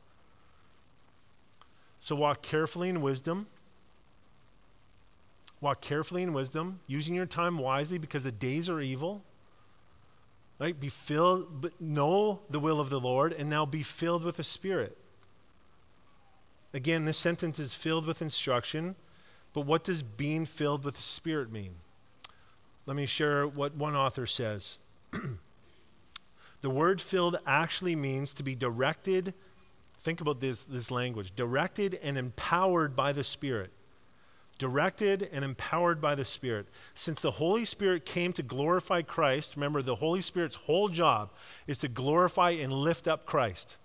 So 1.98 2.14
walk 2.14 2.42
carefully 2.42 2.88
in 2.88 3.03
wisdom 3.03 3.46
Walk 5.61 5.83
carefully 5.83 6.23
in 6.23 6.33
wisdom, 6.33 6.81
using 6.87 7.14
your 7.14 7.27
time 7.27 7.59
wisely 7.59 7.99
because 7.99 8.25
the 8.25 8.33
days 8.33 8.70
are 8.70 8.81
evil. 8.81 9.23
Right? 10.59 10.79
Be 10.79 10.88
filled, 10.88 11.61
but 11.61 11.81
know 11.81 12.40
the 12.49 12.61
will 12.61 12.81
of 12.81 12.90
the 12.90 13.01
Lord, 13.01 13.33
and 13.33 13.49
now 13.49 13.66
be 13.66 13.83
filled 13.83 14.25
with 14.25 14.37
the 14.37 14.44
Spirit. 14.44 14.96
Again, 16.73 17.05
this 17.05 17.16
sentence 17.16 17.59
is 17.59 17.75
filled 17.75 18.07
with 18.07 18.23
instruction, 18.23 18.94
but 19.53 19.62
what 19.62 19.85
does 19.85 20.03
being 20.03 20.46
filled 20.46 20.85
with 20.85 20.96
the 20.96 21.03
Spirit 21.03 21.51
mean? 21.51 21.75
Let 22.87 22.96
me 22.96 23.07
share 23.07 23.46
what 23.46 23.75
one 23.75 23.94
author 23.94 24.27
says. 24.27 24.79
the 26.61 26.70
word 26.70 27.01
filled 27.01 27.37
actually 27.46 27.96
means 27.96 28.35
to 28.35 28.42
be 28.42 28.55
directed. 28.55 29.35
Think 29.99 30.20
about 30.20 30.40
this, 30.40 30.62
this 30.62 30.90
language 30.90 31.35
directed 31.35 31.99
and 32.03 32.16
empowered 32.16 32.94
by 32.94 33.12
the 33.12 33.25
Spirit 33.25 33.73
directed 34.61 35.29
and 35.33 35.44
empowered 35.44 36.01
by 36.01 36.14
the 36.14 36.25
Spirit. 36.25 36.66
Since 36.94 37.23
the 37.23 37.33
Holy 37.33 37.64
Spirit 37.64 38.07
came 38.07 38.33
to 38.35 38.42
glorify 38.44 39.03
Christ, 39.03 39.57
remember 39.57 39.83
the 39.83 39.96
Holy 39.96 40.20
Spirit's 40.20 40.55
whole 40.55 40.88
job 40.88 41.31
is 41.66 41.79
to 41.79 41.88
glorify 41.88 42.51
and 42.51 42.73
lift 42.73 43.09
up 43.09 43.27
Christ. 43.27 43.79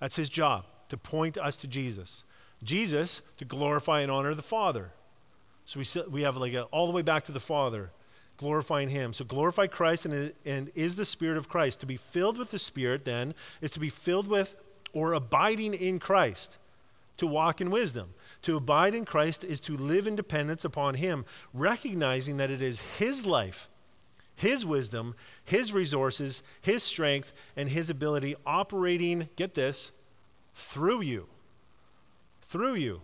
That's 0.00 0.16
his 0.16 0.30
job, 0.30 0.64
to 0.88 0.96
point 0.96 1.36
us 1.36 1.56
to 1.58 1.66
Jesus. 1.66 2.24
Jesus 2.62 3.20
to 3.36 3.44
glorify 3.44 4.00
and 4.00 4.10
honor 4.10 4.32
the 4.32 4.42
Father. 4.42 4.92
So 5.66 5.80
we, 5.80 6.10
we 6.10 6.22
have 6.22 6.36
like 6.36 6.54
a, 6.54 6.62
all 6.64 6.86
the 6.86 6.92
way 6.92 7.02
back 7.02 7.24
to 7.24 7.32
the 7.32 7.40
Father, 7.40 7.90
glorifying 8.36 8.88
him. 8.88 9.12
So 9.12 9.24
glorify 9.24 9.66
Christ 9.66 10.06
and, 10.06 10.32
and 10.44 10.70
is 10.76 10.94
the 10.94 11.04
Spirit 11.04 11.36
of 11.36 11.48
Christ. 11.48 11.80
To 11.80 11.86
be 11.86 11.96
filled 11.96 12.38
with 12.38 12.52
the 12.52 12.58
Spirit, 12.58 13.04
then, 13.04 13.34
is 13.60 13.72
to 13.72 13.80
be 13.80 13.88
filled 13.88 14.28
with 14.28 14.54
or 14.92 15.12
abiding 15.12 15.74
in 15.74 15.98
Christ, 15.98 16.58
to 17.16 17.26
walk 17.26 17.60
in 17.60 17.70
wisdom. 17.70 18.14
To 18.46 18.56
abide 18.56 18.94
in 18.94 19.04
Christ 19.04 19.42
is 19.42 19.60
to 19.62 19.76
live 19.76 20.06
in 20.06 20.14
dependence 20.14 20.64
upon 20.64 20.94
Him, 20.94 21.24
recognizing 21.52 22.36
that 22.36 22.48
it 22.48 22.62
is 22.62 22.98
His 23.00 23.26
life, 23.26 23.68
His 24.36 24.64
wisdom, 24.64 25.16
His 25.44 25.72
resources, 25.72 26.44
His 26.62 26.84
strength, 26.84 27.32
and 27.56 27.68
His 27.68 27.90
ability 27.90 28.36
operating, 28.46 29.28
get 29.34 29.54
this, 29.54 29.90
through 30.54 31.00
you. 31.00 31.26
Through 32.40 32.74
you. 32.74 33.00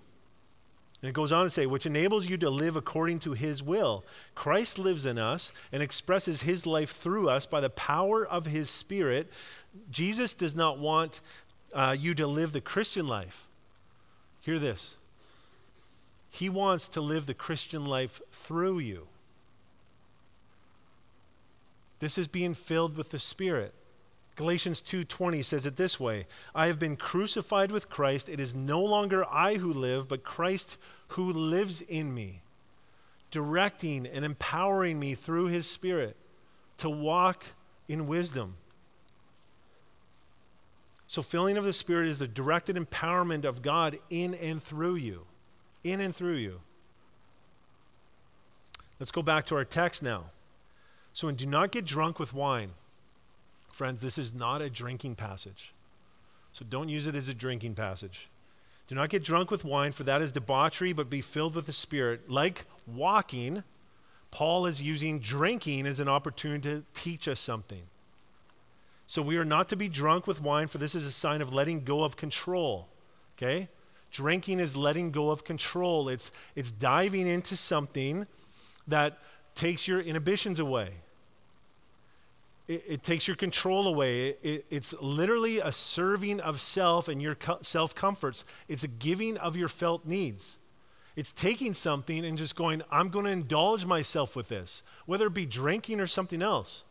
And 1.00 1.08
it 1.08 1.12
goes 1.12 1.32
on 1.32 1.42
to 1.42 1.50
say, 1.50 1.66
which 1.66 1.86
enables 1.86 2.28
you 2.28 2.36
to 2.36 2.48
live 2.48 2.76
according 2.76 3.18
to 3.18 3.32
his 3.32 3.64
will. 3.64 4.04
Christ 4.36 4.78
lives 4.78 5.04
in 5.04 5.18
us 5.18 5.52
and 5.72 5.82
expresses 5.82 6.42
his 6.42 6.68
life 6.68 6.90
through 6.90 7.28
us 7.28 7.46
by 7.46 7.60
the 7.60 7.68
power 7.68 8.24
of 8.24 8.46
his 8.46 8.70
spirit. 8.70 9.28
Jesus 9.90 10.36
does 10.36 10.54
not 10.54 10.78
want 10.78 11.20
uh, 11.74 11.96
you 11.98 12.14
to 12.14 12.28
live 12.28 12.52
the 12.52 12.60
Christian 12.60 13.08
life. 13.08 13.48
Hear 14.42 14.60
this 14.60 14.96
he 16.32 16.48
wants 16.48 16.88
to 16.88 17.00
live 17.02 17.26
the 17.26 17.34
Christian 17.34 17.84
life 17.84 18.20
through 18.30 18.78
you. 18.78 19.06
This 21.98 22.16
is 22.16 22.26
being 22.26 22.54
filled 22.54 22.96
with 22.96 23.10
the 23.10 23.18
Spirit. 23.18 23.74
Galatians 24.34 24.80
2:20 24.80 25.42
says 25.42 25.66
it 25.66 25.76
this 25.76 26.00
way, 26.00 26.26
I 26.54 26.68
have 26.68 26.78
been 26.78 26.96
crucified 26.96 27.70
with 27.70 27.90
Christ, 27.90 28.30
it 28.30 28.40
is 28.40 28.54
no 28.54 28.82
longer 28.82 29.26
I 29.30 29.56
who 29.56 29.70
live, 29.70 30.08
but 30.08 30.24
Christ 30.24 30.78
who 31.08 31.30
lives 31.30 31.82
in 31.82 32.14
me, 32.14 32.40
directing 33.30 34.06
and 34.06 34.24
empowering 34.24 34.98
me 34.98 35.14
through 35.14 35.46
his 35.48 35.68
spirit 35.68 36.16
to 36.78 36.88
walk 36.88 37.44
in 37.88 38.06
wisdom. 38.06 38.56
So 41.06 41.20
filling 41.20 41.58
of 41.58 41.64
the 41.64 41.74
spirit 41.74 42.08
is 42.08 42.18
the 42.18 42.26
directed 42.26 42.76
empowerment 42.76 43.44
of 43.44 43.60
God 43.60 43.98
in 44.08 44.32
and 44.32 44.62
through 44.62 44.94
you 44.94 45.26
in 45.84 46.00
and 46.00 46.14
through 46.14 46.36
you. 46.36 46.60
Let's 48.98 49.10
go 49.10 49.22
back 49.22 49.46
to 49.46 49.56
our 49.56 49.64
text 49.64 50.02
now. 50.02 50.26
So, 51.12 51.28
and 51.28 51.36
do 51.36 51.46
not 51.46 51.72
get 51.72 51.84
drunk 51.84 52.18
with 52.18 52.32
wine. 52.32 52.70
Friends, 53.72 54.00
this 54.00 54.16
is 54.18 54.34
not 54.34 54.62
a 54.62 54.70
drinking 54.70 55.16
passage. 55.16 55.72
So 56.52 56.64
don't 56.68 56.88
use 56.88 57.06
it 57.06 57.16
as 57.16 57.28
a 57.28 57.34
drinking 57.34 57.74
passage. 57.74 58.28
Do 58.86 58.94
not 58.94 59.08
get 59.08 59.24
drunk 59.24 59.50
with 59.50 59.64
wine, 59.64 59.92
for 59.92 60.02
that 60.04 60.20
is 60.20 60.32
debauchery, 60.32 60.92
but 60.92 61.08
be 61.08 61.20
filled 61.20 61.54
with 61.54 61.66
the 61.66 61.72
Spirit. 61.72 62.30
Like 62.30 62.64
walking, 62.86 63.64
Paul 64.30 64.66
is 64.66 64.82
using 64.82 65.18
drinking 65.18 65.86
as 65.86 65.98
an 65.98 66.08
opportunity 66.08 66.70
to 66.70 66.84
teach 66.92 67.26
us 67.26 67.40
something. 67.40 67.82
So 69.06 69.22
we 69.22 69.36
are 69.36 69.44
not 69.44 69.68
to 69.70 69.76
be 69.76 69.88
drunk 69.88 70.26
with 70.26 70.42
wine, 70.42 70.68
for 70.68 70.78
this 70.78 70.94
is 70.94 71.06
a 71.06 71.12
sign 71.12 71.42
of 71.42 71.52
letting 71.52 71.80
go 71.80 72.04
of 72.04 72.16
control. 72.16 72.88
Okay? 73.36 73.68
Drinking 74.12 74.60
is 74.60 74.76
letting 74.76 75.10
go 75.10 75.30
of 75.30 75.44
control, 75.44 76.08
it's, 76.08 76.30
it's 76.54 76.70
diving 76.70 77.26
into 77.26 77.56
something 77.56 78.26
that 78.86 79.18
takes 79.54 79.88
your 79.88 80.00
inhibitions 80.00 80.60
away. 80.60 80.90
It, 82.68 82.82
it 82.88 83.02
takes 83.02 83.26
your 83.26 83.36
control 83.36 83.86
away. 83.88 84.28
It, 84.28 84.38
it, 84.42 84.64
it's 84.70 84.94
literally 85.00 85.58
a 85.58 85.72
serving 85.72 86.40
of 86.40 86.60
self 86.60 87.08
and 87.08 87.20
your 87.22 87.34
co- 87.34 87.58
self 87.62 87.94
comforts. 87.94 88.44
It's 88.68 88.84
a 88.84 88.88
giving 88.88 89.38
of 89.38 89.56
your 89.56 89.68
felt 89.68 90.06
needs. 90.06 90.58
It's 91.16 91.32
taking 91.32 91.74
something 91.74 92.24
and 92.24 92.38
just 92.38 92.56
going, 92.56 92.82
I'm 92.90 93.08
going 93.08 93.26
to 93.26 93.32
indulge 93.32 93.84
myself 93.84 94.34
with 94.34 94.48
this, 94.48 94.82
whether 95.04 95.26
it 95.26 95.34
be 95.34 95.46
drinking 95.46 96.00
or 96.00 96.06
something 96.06 96.40
else. 96.40 96.84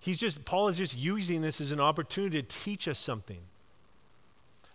He's 0.00 0.16
just, 0.16 0.44
Paul 0.44 0.68
is 0.68 0.78
just 0.78 0.98
using 0.98 1.42
this 1.42 1.60
as 1.60 1.72
an 1.72 1.80
opportunity 1.80 2.40
to 2.40 2.48
teach 2.48 2.88
us 2.88 2.98
something. 2.98 3.40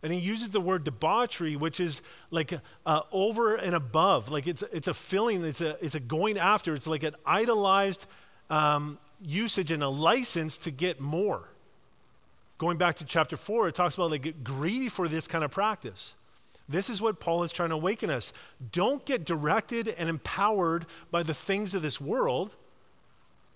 And 0.04 0.14
he 0.14 0.20
uses 0.20 0.50
the 0.50 0.62
word 0.62 0.84
debauchery, 0.84 1.56
which 1.56 1.80
is 1.80 2.02
like 2.30 2.54
uh, 2.86 3.02
over 3.12 3.56
and 3.56 3.76
above. 3.76 4.30
Like 4.30 4.48
it's, 4.48 4.62
it's 4.64 4.88
a 4.88 4.94
filling, 4.94 5.44
it's 5.44 5.62
a, 5.62 5.84
it's 5.84 5.96
a 5.96 6.00
going 6.00 6.38
after. 6.38 6.76
It's 6.76 6.88
like 6.88 7.04
an 7.04 7.16
idolized 7.26 8.08
um, 8.50 9.00
usage 9.20 9.72
and 9.72 9.82
a 9.82 9.90
license 9.90 10.58
to 10.60 10.72
get 10.72 11.00
more. 11.00 11.50
Going 12.58 12.78
back 12.78 12.96
to 12.96 13.06
chapter 13.06 13.36
4, 13.36 13.70
it 13.70 13.76
talks 13.76 13.96
about 13.96 14.12
like 14.12 14.44
greedy 14.44 14.90
for 14.90 15.08
this 15.08 15.28
kind 15.28 15.44
of 15.44 15.52
practice. 15.52 16.16
This 16.68 16.90
is 16.90 17.02
what 17.02 17.20
Paul 17.20 17.44
is 17.44 17.52
trying 17.52 17.70
to 17.70 17.76
awaken 17.76 18.10
us. 18.10 18.34
Don't 18.72 19.06
get 19.06 19.26
directed 19.26 19.88
and 19.88 20.10
empowered 20.10 20.86
by 21.12 21.22
the 21.22 21.34
things 21.34 21.76
of 21.76 21.82
this 21.82 22.02
world, 22.02 22.56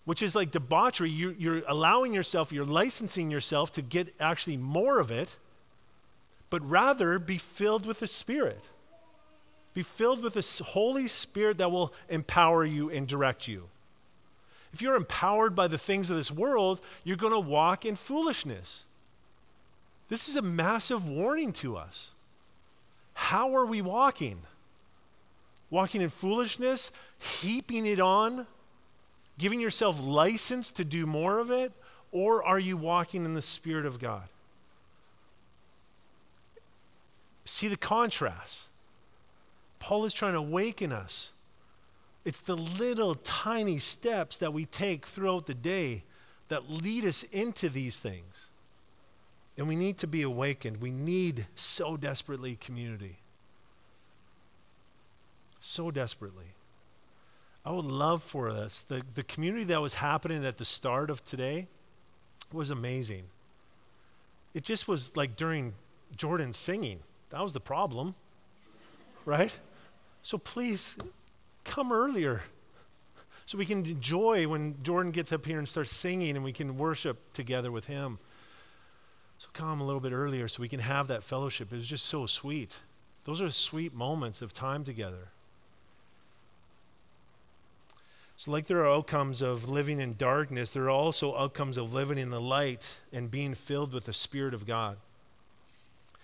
which 0.05 0.21
is 0.21 0.35
like 0.35 0.51
debauchery. 0.51 1.09
You're, 1.09 1.33
you're 1.33 1.61
allowing 1.67 2.13
yourself, 2.13 2.51
you're 2.51 2.65
licensing 2.65 3.31
yourself 3.31 3.71
to 3.73 3.81
get 3.81 4.13
actually 4.19 4.57
more 4.57 4.99
of 4.99 5.11
it 5.11 5.37
but 6.49 6.63
rather 6.63 7.19
be 7.19 7.37
filled 7.37 7.85
with 7.85 7.99
the 7.99 8.07
Spirit. 8.07 8.69
Be 9.73 9.83
filled 9.83 10.23
with 10.23 10.33
the 10.33 10.63
Holy 10.65 11.07
Spirit 11.07 11.57
that 11.59 11.71
will 11.71 11.93
empower 12.09 12.65
you 12.65 12.89
and 12.89 13.07
direct 13.07 13.47
you. 13.47 13.69
If 14.73 14.81
you're 14.81 14.95
empowered 14.95 15.55
by 15.55 15.67
the 15.67 15.77
things 15.77 16.09
of 16.09 16.17
this 16.17 16.31
world, 16.31 16.81
you're 17.03 17.17
going 17.17 17.33
to 17.33 17.39
walk 17.39 17.85
in 17.85 17.95
foolishness. 17.95 18.85
This 20.07 20.27
is 20.27 20.35
a 20.35 20.41
massive 20.41 21.09
warning 21.09 21.53
to 21.53 21.77
us. 21.77 22.13
How 23.13 23.55
are 23.55 23.65
we 23.65 23.81
walking? 23.81 24.39
Walking 25.69 26.01
in 26.01 26.09
foolishness, 26.09 26.91
heaping 27.19 27.85
it 27.85 27.99
on, 27.99 28.47
giving 29.37 29.59
yourself 29.59 30.03
license 30.03 30.71
to 30.73 30.83
do 30.83 31.05
more 31.05 31.39
of 31.39 31.51
it, 31.51 31.71
or 32.11 32.43
are 32.43 32.59
you 32.59 32.75
walking 32.75 33.25
in 33.25 33.35
the 33.35 33.41
Spirit 33.41 33.85
of 33.85 33.99
God? 33.99 34.27
See 37.49 37.67
the 37.67 37.77
contrast. 37.77 38.69
Paul 39.79 40.05
is 40.05 40.13
trying 40.13 40.33
to 40.33 40.39
awaken 40.39 40.91
us. 40.91 41.33
It's 42.23 42.41
the 42.41 42.55
little 42.55 43.15
tiny 43.15 43.79
steps 43.79 44.37
that 44.37 44.53
we 44.53 44.65
take 44.65 45.05
throughout 45.07 45.47
the 45.47 45.55
day 45.55 46.03
that 46.49 46.69
lead 46.69 47.05
us 47.05 47.23
into 47.23 47.67
these 47.67 47.99
things. 47.99 48.49
And 49.57 49.67
we 49.67 49.75
need 49.75 49.97
to 49.97 50.07
be 50.07 50.21
awakened. 50.21 50.79
We 50.79 50.91
need 50.91 51.47
so 51.55 51.97
desperately 51.97 52.55
community. 52.55 53.17
So 55.59 55.89
desperately. 55.89 56.53
I 57.65 57.71
would 57.71 57.85
love 57.85 58.21
for 58.21 58.47
us, 58.47 58.83
the, 58.83 59.01
the 59.15 59.23
community 59.23 59.65
that 59.65 59.81
was 59.81 59.95
happening 59.95 60.45
at 60.45 60.59
the 60.59 60.65
start 60.65 61.09
of 61.09 61.25
today 61.25 61.67
was 62.53 62.69
amazing. 62.69 63.23
It 64.53 64.63
just 64.63 64.87
was 64.87 65.17
like 65.17 65.35
during 65.35 65.73
Jordan 66.15 66.53
singing. 66.53 66.99
That 67.29 67.41
was 67.41 67.53
the 67.53 67.59
problem, 67.59 68.15
right? 69.25 69.57
So 70.21 70.37
please 70.37 70.97
come 71.63 71.91
earlier 71.91 72.43
so 73.45 73.57
we 73.57 73.65
can 73.65 73.85
enjoy 73.85 74.47
when 74.47 74.75
Jordan 74.83 75.11
gets 75.11 75.31
up 75.31 75.45
here 75.45 75.57
and 75.57 75.67
starts 75.67 75.91
singing 75.91 76.35
and 76.35 76.43
we 76.43 76.51
can 76.51 76.77
worship 76.77 77.33
together 77.33 77.71
with 77.71 77.87
him. 77.87 78.19
So 79.37 79.49
come 79.53 79.79
a 79.79 79.85
little 79.85 80.01
bit 80.01 80.11
earlier 80.11 80.47
so 80.47 80.61
we 80.61 80.67
can 80.67 80.81
have 80.81 81.07
that 81.07 81.23
fellowship. 81.23 81.71
It 81.71 81.75
was 81.75 81.87
just 81.87 82.05
so 82.05 82.25
sweet. 82.25 82.81
Those 83.23 83.41
are 83.41 83.49
sweet 83.49 83.93
moments 83.93 84.41
of 84.41 84.53
time 84.53 84.83
together. 84.83 85.29
So, 88.35 88.51
like 88.51 88.67
there 88.67 88.79
are 88.79 88.87
outcomes 88.87 89.41
of 89.41 89.69
living 89.69 89.99
in 89.99 90.13
darkness, 90.13 90.71
there 90.71 90.85
are 90.85 90.89
also 90.89 91.35
outcomes 91.35 91.77
of 91.77 91.93
living 91.93 92.17
in 92.17 92.29
the 92.29 92.39
light 92.39 93.01
and 93.11 93.29
being 93.29 93.53
filled 93.53 93.93
with 93.93 94.05
the 94.05 94.13
Spirit 94.13 94.53
of 94.53 94.65
God. 94.65 94.97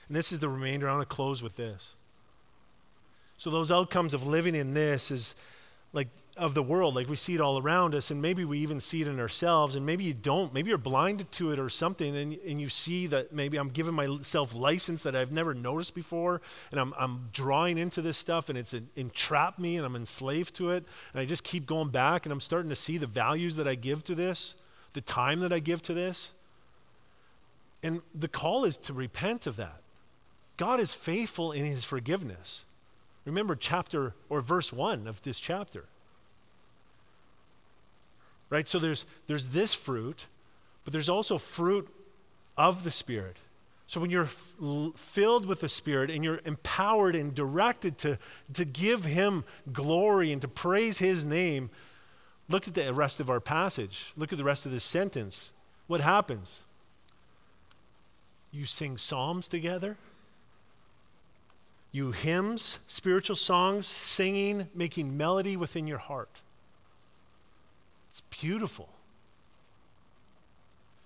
And 0.08 0.16
this 0.16 0.32
is 0.32 0.40
the 0.40 0.50
remainder. 0.50 0.90
I 0.90 0.96
want 0.96 1.10
to 1.10 1.16
close 1.16 1.42
with 1.42 1.56
this. 1.56 1.96
So, 3.38 3.50
those 3.50 3.72
outcomes 3.72 4.14
of 4.14 4.26
living 4.26 4.56
in 4.56 4.74
this 4.74 5.12
is 5.12 5.36
like 5.96 6.10
of 6.36 6.54
the 6.54 6.62
world, 6.62 6.94
like 6.94 7.08
we 7.08 7.16
see 7.16 7.36
it 7.36 7.42
all 7.42 7.58
around 7.58 7.96
us, 7.96 8.12
and 8.12 8.22
maybe 8.22 8.44
we 8.44 8.60
even 8.60 8.82
see 8.82 9.02
it 9.02 9.08
in 9.08 9.18
ourselves, 9.18 9.78
and 9.78 9.86
maybe 9.86 10.04
you 10.04 10.14
don't. 10.14 10.54
Maybe 10.54 10.68
you're 10.68 10.78
blinded 10.78 11.32
to 11.34 11.52
it 11.52 11.60
or 11.60 11.70
something, 11.70 12.14
and, 12.16 12.38
and 12.46 12.60
you 12.60 12.68
see 12.68 13.08
that 13.08 13.32
maybe 13.32 13.58
I'm 13.58 13.70
giving 13.70 13.94
myself 13.94 14.54
license 14.54 15.04
that 15.04 15.16
I've 15.16 15.32
never 15.32 15.54
noticed 15.54 15.96
before, 15.96 16.42
and 16.72 16.82
I'm, 16.82 16.94
I'm 17.00 17.30
drawing 17.32 17.78
into 17.78 18.02
this 18.02 18.18
stuff, 18.18 18.50
and 18.50 18.58
it's 18.58 18.74
entrapped 18.74 19.58
me, 19.58 19.78
and 19.78 19.86
I'm 19.86 19.96
enslaved 19.96 20.54
to 20.56 20.72
it, 20.72 20.84
and 21.14 21.22
I 21.22 21.26
just 21.26 21.46
keep 21.46 21.66
going 21.66 21.90
back, 21.90 22.26
and 22.26 22.34
I'm 22.34 22.42
starting 22.42 22.70
to 22.70 22.76
see 22.76 22.98
the 22.98 23.08
values 23.08 23.56
that 23.56 23.68
I 23.68 23.76
give 23.76 24.04
to 24.04 24.16
this, 24.16 24.56
the 24.92 25.02
time 25.02 25.40
that 25.40 25.54
I 25.54 25.60
give 25.60 25.82
to 25.84 25.94
this. 25.94 26.34
And 27.84 28.02
the 28.14 28.28
call 28.28 28.66
is 28.66 28.76
to 28.78 28.94
repent 28.94 29.48
of 29.48 29.56
that. 29.56 29.82
God 30.58 30.80
is 30.80 30.94
faithful 30.94 31.52
in 31.52 31.66
his 31.66 31.84
forgiveness. 31.84 32.66
Remember 33.26 33.56
chapter 33.56 34.14
or 34.30 34.42
verse 34.42 34.72
1 34.72 35.08
of 35.08 35.22
this 35.24 35.40
chapter. 35.40 35.86
Right? 38.50 38.68
So 38.68 38.80
there's 38.80 39.06
there's 39.28 39.50
this 39.50 39.74
fruit, 39.74 40.28
but 40.84 40.94
there's 40.94 41.10
also 41.10 41.38
fruit 41.38 41.90
of 42.58 42.84
the 42.84 42.92
spirit. 42.92 43.38
So 43.88 44.00
when 44.00 44.10
you're 44.10 44.24
f- 44.24 44.56
filled 44.96 45.46
with 45.46 45.62
the 45.62 45.68
spirit 45.68 46.10
and 46.10 46.24
you're 46.24 46.42
empowered 46.46 47.16
and 47.16 47.34
directed 47.34 47.98
to 48.00 48.20
to 48.54 48.66
give 48.66 49.06
him 49.06 49.44
glory 49.74 50.32
and 50.32 50.42
to 50.42 50.48
praise 50.48 51.00
his 51.00 51.26
name, 51.26 51.70
look 52.48 52.68
at 52.68 52.76
the 52.76 52.94
rest 52.94 53.20
of 53.20 53.30
our 53.30 53.40
passage. 53.40 54.14
Look 54.16 54.32
at 54.32 54.38
the 54.38 54.44
rest 54.44 54.66
of 54.66 54.72
this 54.72 54.84
sentence. 54.84 55.52
What 55.88 56.02
happens? 56.02 56.64
You 58.52 58.66
sing 58.66 58.98
psalms 58.98 59.48
together? 59.48 59.98
You 61.96 62.12
hymns, 62.12 62.80
spiritual 62.88 63.38
songs, 63.38 63.88
singing, 63.88 64.68
making 64.76 65.18
melody 65.18 65.56
within 65.56 65.88
your 65.88 65.98
heart. 65.98 66.42
It's 68.10 68.20
beautiful. 68.42 68.90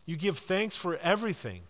You 0.08 0.18
give 0.18 0.40
thanks 0.40 0.76
for 0.76 0.98
everything. 0.98 1.62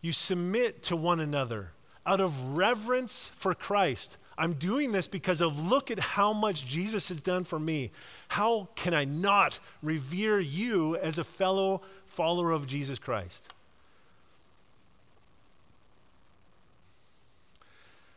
You 0.00 0.10
submit 0.10 0.82
to 0.84 0.96
one 0.96 1.20
another 1.20 1.70
out 2.04 2.18
of 2.18 2.56
reverence 2.56 3.28
for 3.28 3.54
Christ. 3.54 4.18
I'm 4.36 4.54
doing 4.54 4.90
this 4.90 5.06
because 5.06 5.40
of 5.40 5.64
look 5.64 5.88
at 5.92 6.00
how 6.00 6.32
much 6.32 6.66
Jesus 6.66 7.06
has 7.06 7.20
done 7.20 7.44
for 7.44 7.60
me. 7.60 7.92
How 8.26 8.68
can 8.74 8.94
I 8.94 9.04
not 9.04 9.60
revere 9.80 10.40
you 10.40 10.96
as 10.96 11.18
a 11.18 11.24
fellow 11.24 11.82
follower 12.04 12.50
of 12.50 12.66
Jesus 12.66 12.98
Christ? 12.98 13.52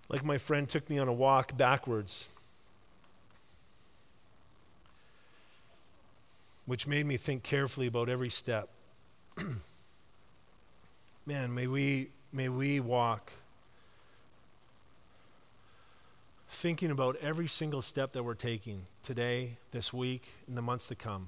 Like 0.10 0.24
my 0.24 0.38
friend 0.38 0.70
took 0.70 0.90
me 0.90 1.00
on 1.00 1.08
a 1.08 1.14
walk 1.14 1.58
backwards, 1.58 2.34
which 6.66 6.88
made 6.88 7.06
me 7.06 7.18
think 7.18 7.44
carefully 7.44 7.88
about 7.88 8.10
every 8.10 8.30
step. 8.30 8.70
Man, 11.26 11.56
may 11.56 11.68
we, 11.68 12.10
may 12.32 12.50
we 12.50 12.80
walk 12.80 13.32
thinking 16.48 16.92
about 16.92 17.16
every 17.18 17.48
single 17.48 17.82
step 17.82 18.14
that 18.14 18.24
we're 18.24 18.34
taking 18.34 18.82
today, 19.04 19.58
this 19.72 19.92
week, 19.92 20.34
in 20.48 20.56
the 20.56 20.62
months 20.62 20.88
to 20.88 20.96
come. 20.96 21.28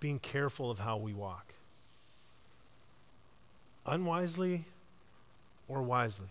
Being 0.00 0.18
careful 0.18 0.70
of 0.70 0.78
how 0.78 0.98
we 0.98 1.12
walk. 1.12 1.54
Unwisely, 3.86 4.64
or 5.68 5.82
wisely. 5.82 6.28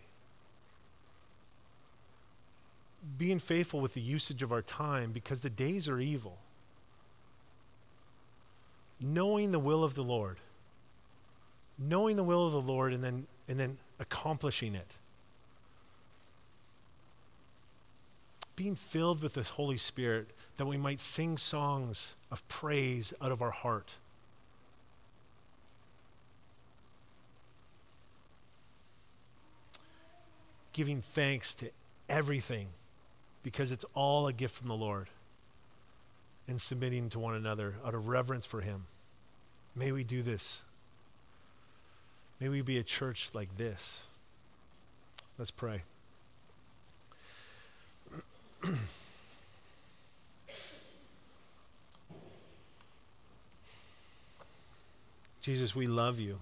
Being 3.17 3.39
faithful 3.39 3.79
with 3.79 3.93
the 3.93 4.01
usage 4.01 4.43
of 4.43 4.51
our 4.51 4.61
time 4.61 5.11
because 5.11 5.41
the 5.41 5.49
days 5.49 5.87
are 5.87 5.99
evil. 5.99 6.39
Knowing 8.99 9.51
the 9.51 9.59
will 9.59 9.83
of 9.83 9.95
the 9.95 10.03
Lord. 10.03 10.37
Knowing 11.77 12.15
the 12.15 12.23
will 12.23 12.47
of 12.47 12.53
the 12.53 12.61
Lord 12.61 12.93
and 12.93 13.03
then, 13.03 13.27
and 13.47 13.59
then 13.59 13.77
accomplishing 13.99 14.75
it. 14.75 14.95
Being 18.55 18.75
filled 18.75 19.21
with 19.21 19.35
the 19.35 19.43
Holy 19.43 19.77
Spirit 19.77 20.31
that 20.57 20.65
we 20.65 20.77
might 20.77 20.99
sing 20.99 21.37
songs 21.37 22.15
of 22.31 22.45
praise 22.47 23.13
out 23.21 23.31
of 23.31 23.43
our 23.43 23.51
heart. 23.51 23.97
Giving 30.77 31.01
thanks 31.01 31.55
to 31.55 31.67
everything 32.07 32.67
because 33.41 33.71
it's 33.71 33.83
all 33.95 34.27
a 34.27 34.33
gift 34.33 34.53
from 34.53 34.67
the 34.67 34.75
Lord 34.75 35.07
and 36.47 36.61
submitting 36.61 37.09
to 37.09 37.17
one 37.17 37.33
another 37.33 37.73
out 37.83 37.95
of 37.95 38.07
reverence 38.07 38.45
for 38.45 38.61
Him. 38.61 38.83
May 39.75 39.91
we 39.91 40.03
do 40.03 40.21
this. 40.21 40.61
May 42.39 42.49
we 42.49 42.61
be 42.61 42.77
a 42.77 42.83
church 42.83 43.33
like 43.33 43.57
this. 43.57 44.03
Let's 45.39 45.49
pray. 45.49 45.81
Jesus, 55.41 55.75
we 55.75 55.87
love 55.87 56.19
you. 56.19 56.37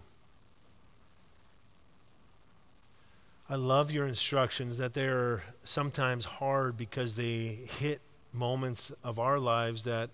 I 3.48 3.56
love 3.56 3.91
your 3.91 4.08
instructions 4.08 4.80
that 4.80 4.96
they're 4.96 5.43
sometimes 5.64 6.26
hard 6.26 6.78
because 6.78 7.16
they 7.16 7.60
hit 7.68 8.02
moments 8.34 8.91
of 9.04 9.20
our 9.20 9.38
lives 9.38 9.84
that, 9.84 10.10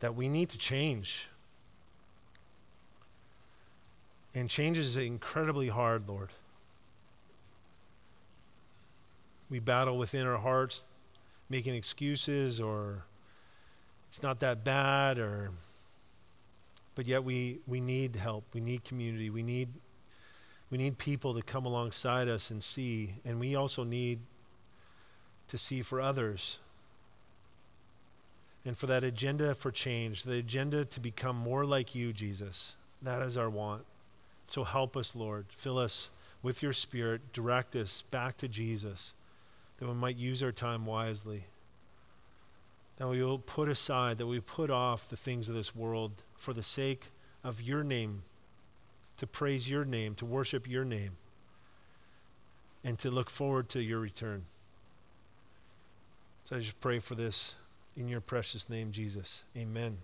that 0.00 0.14
we 0.14 0.28
need 0.28 0.50
to 0.50 0.58
change. 0.58 1.28
And 4.34 4.50
change 4.50 4.76
is 4.76 4.98
incredibly 4.98 5.68
hard, 5.68 6.06
Lord. 6.06 6.28
We 9.48 9.58
battle 9.58 9.96
within 9.96 10.26
our 10.26 10.38
hearts, 10.38 10.88
making 11.48 11.74
excuses 11.74 12.60
or 12.60 13.04
it's 14.08 14.22
not 14.22 14.40
that 14.40 14.62
bad 14.62 15.18
or 15.18 15.52
but 16.94 17.06
yet 17.06 17.24
we, 17.24 17.58
we 17.66 17.80
need 17.80 18.16
help. 18.16 18.44
We 18.52 18.60
need 18.60 18.84
community. 18.84 19.30
We 19.30 19.42
need 19.42 19.68
we 20.72 20.78
need 20.78 20.96
people 20.96 21.34
to 21.34 21.42
come 21.42 21.66
alongside 21.66 22.28
us 22.28 22.50
and 22.50 22.62
see, 22.62 23.16
and 23.26 23.38
we 23.38 23.54
also 23.54 23.84
need 23.84 24.20
to 25.48 25.58
see 25.58 25.82
for 25.82 26.00
others. 26.00 26.58
And 28.64 28.74
for 28.74 28.86
that 28.86 29.04
agenda 29.04 29.54
for 29.54 29.70
change, 29.70 30.22
the 30.22 30.38
agenda 30.38 30.86
to 30.86 30.98
become 30.98 31.36
more 31.36 31.66
like 31.66 31.94
you, 31.94 32.14
Jesus, 32.14 32.76
That 33.02 33.20
is 33.20 33.36
our 33.36 33.50
want. 33.50 33.84
So 34.46 34.62
help 34.62 34.96
us, 34.96 35.16
Lord. 35.16 35.46
Fill 35.48 35.76
us 35.76 36.10
with 36.40 36.62
your 36.62 36.72
Spirit. 36.72 37.32
Direct 37.32 37.74
us 37.74 38.02
back 38.02 38.36
to 38.38 38.48
Jesus, 38.48 39.14
that 39.76 39.88
we 39.88 39.94
might 39.94 40.16
use 40.16 40.42
our 40.42 40.52
time 40.52 40.86
wisely. 40.86 41.44
That 42.96 43.08
we 43.08 43.22
will 43.22 43.40
put 43.40 43.68
aside, 43.68 44.18
that 44.18 44.26
we 44.26 44.38
put 44.38 44.70
off 44.70 45.10
the 45.10 45.16
things 45.16 45.48
of 45.48 45.54
this 45.54 45.74
world 45.74 46.22
for 46.36 46.52
the 46.52 46.62
sake 46.62 47.08
of 47.42 47.60
your 47.60 47.82
name, 47.82 48.22
to 49.22 49.26
praise 49.28 49.70
your 49.70 49.84
name, 49.84 50.16
to 50.16 50.26
worship 50.26 50.68
your 50.68 50.84
name, 50.84 51.12
and 52.82 52.98
to 52.98 53.08
look 53.08 53.30
forward 53.30 53.68
to 53.68 53.80
your 53.80 54.00
return. 54.00 54.46
So 56.42 56.56
I 56.56 56.58
just 56.58 56.80
pray 56.80 56.98
for 56.98 57.14
this 57.14 57.54
in 57.96 58.08
your 58.08 58.20
precious 58.20 58.68
name, 58.68 58.90
Jesus. 58.90 59.44
Amen. 59.56 59.98